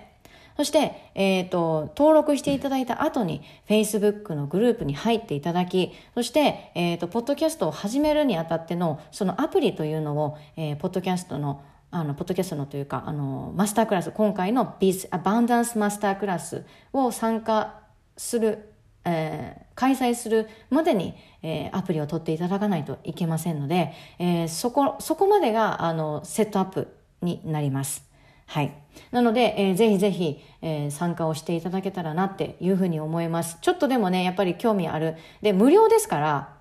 [0.56, 11.62] そして、えっ、ー、と、登録していただいた後に、Facebook のグループに入っていただき、そして、えっ、ー、と、ポッドキャストを始めるにあたっての、そのアプリというのを、えー、ポッドキャストの
[11.94, 17.80] あの、ポッドキャストのというか、あの、マスタークラス、今回の Biz Abundance マスタークラスを参加
[18.16, 18.71] する
[19.04, 28.04] えー、開催するまでに、えー、アプリを取っていただかないといけませんので、えー、そこ、そこまでが、あの、セットアップになります。
[28.46, 28.72] はい。
[29.10, 33.58] なので、えー、ぜひぜひ、えー、参加をしていただけたらなっていうふうに思います。
[33.60, 35.16] ちょっとでもね、やっぱり興味ある。
[35.40, 36.54] で、無料ですから、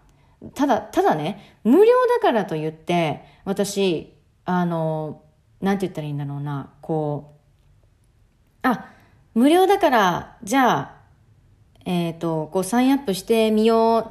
[0.56, 4.14] ただ、ただね、無料だからと言って、私、
[4.46, 5.22] あの、
[5.62, 7.36] なんて言ったらいいんだろうな、こ
[8.64, 8.86] う、あ、
[9.34, 11.01] 無料だから、じゃあ、
[11.86, 14.06] えっ、ー、と、こうサインアップしてみよう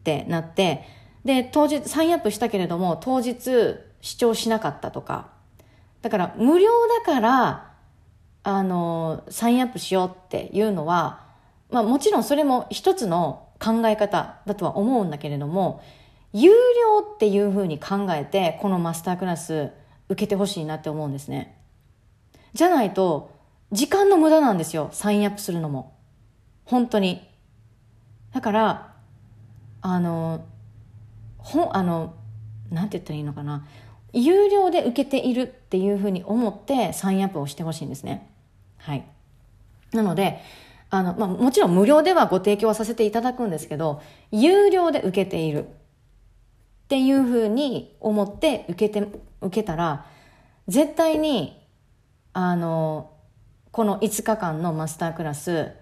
[0.00, 0.84] ってなって、
[1.24, 5.30] で、当日、サインアップしたけれども、当日視聴しなかったとか。
[6.02, 6.70] だから、無料
[7.04, 7.72] だから、
[8.44, 11.26] あの、サインアップしようっていうのは、
[11.70, 15.82] まあもちろんそれも一つの考え方だとは思うんだけれども、
[16.32, 19.72] 有料っていうふうに考えて、このマスタークラス
[20.08, 21.58] 受けてほしいなって思うんですね。
[22.54, 23.30] じゃないと、
[23.72, 25.95] 時間の無駄なんですよ、サインアップするのも。
[26.66, 27.26] 本当に。
[28.32, 28.94] だから、
[29.80, 30.44] あの、
[31.38, 32.14] ほ、あの、
[32.70, 33.66] なんて言ったらいいのかな。
[34.12, 38.30] 有料で受けているっていうふうに思ってサインアップをしてほしいんですね。
[38.78, 39.04] はい。
[39.92, 40.40] なので、
[40.90, 45.68] あの、まあ、もちろん無料ではご提供はさせていただくんですけど、有料で受けているっ
[46.88, 49.08] ていうふうに思って受けて、
[49.40, 50.06] 受けたら、
[50.68, 51.60] 絶対に、
[52.32, 53.12] あの、
[53.70, 55.72] この5日間のマスタークラス、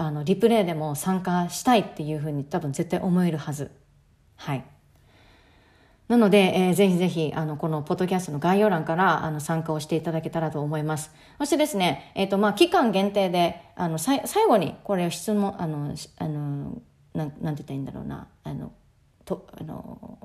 [0.00, 3.70] あのリプレイでも参加したいっていうふうに多分絶対思えるはず。
[4.36, 4.64] はい。
[6.08, 11.12] なので、えー、ぜひぜひ、あの、このポッドキャストの概要欄から、あの、参加をしていただけたらと思います。
[11.38, 16.80] そしてですね、えっ、ー、と、まあ、期間限定で、あの、最後に、これ質問、あの、あの、
[17.14, 18.72] なん、なんて言ったらいいんだろうな、あの、
[19.26, 20.18] と、あの、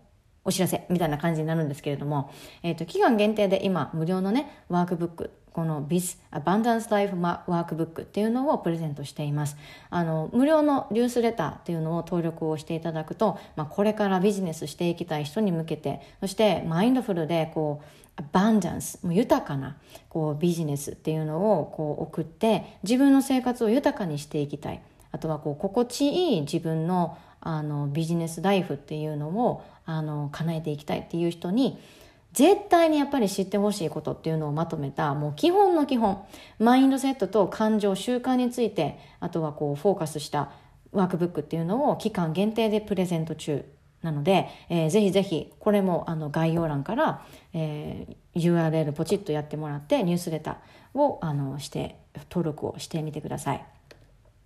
[0.45, 2.31] お知らせみたいな感じになるんですけれども、
[2.63, 9.55] えっ、ー、と、期間限定で今、無料のね、ワークブック、この BIS、Abundance Life ワークブックっていうのをプレゼントしています。
[9.89, 17.85] あの、無料のニュースレターっていうのを登録をしていただくと、まあ、これからビジネスしていきたい人に向けて、そしてマインドフルで、こう、
[18.17, 19.77] アバンダンス、もう豊かな
[20.09, 24.81] こうビジネスっていうのをこう送って自分の生活を豊かにしていきたい。
[25.13, 31.79] あとはこう心地いい自分のあのビジネスライフっていうのをあの叶えていきたいっていう人に
[32.35, 36.25] 絶対にやっぱり知ってほしいことっていうのをまとめたもう基本の基本
[36.59, 40.51] マインドセットと感情習慣についてあとはこうフォーカスした
[40.91, 43.65] ワークブックっていうのを期間限定でプレゼント中
[44.01, 51.97] なので、えー、ぜひぜひこれもあの概要欄から、えー、URL ポチッとやってもらってニュースレターをあのして
[52.29, 53.65] 登録をしてみてください。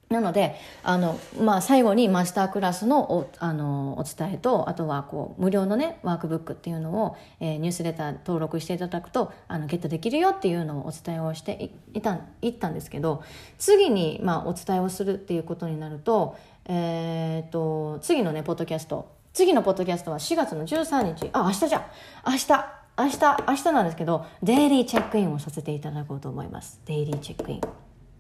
[0.10, 13.22] なので、あの、まあ、最後にマスタークラスのお、あの、お伝えと、あとは、こう、無料のね、ワークブックっていうのを、えー、ニュースレター登録していただくと、あの、ゲットできるよっていうのをお伝えをしていた、いったんですけど、
[13.60, 16.36] 次に、まあ、お伝えをするっていうことになると、
[16.66, 21.88] えっ、と、次のね、ポッドキャスト、次のポッドキャストは4月の13日、あ、明日じゃ
[22.26, 26.82] 明日明日、明日なんですけど、デイリーチェックインをさせていただこうと思います。
[26.86, 27.62] デイリーチェックイン。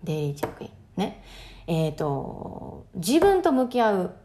[0.03, 0.69] デイリーチェックイン。
[0.95, 1.21] ね。
[1.69, 4.15] えっ、ー、と、自分と向き合う、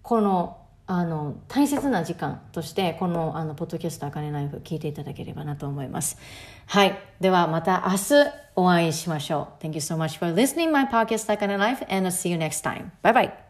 [0.00, 6.18] この、あの、大切な時間として、この、あの、ポッドキャストあかねナイフ聞いていただければなと思います。
[6.66, 6.96] はい。
[7.20, 9.64] では、また明日お会いしましょう。
[9.64, 12.90] Thank you so much for listening my podcast あかね Life and I'll see you next time.
[13.02, 13.47] Bye bye.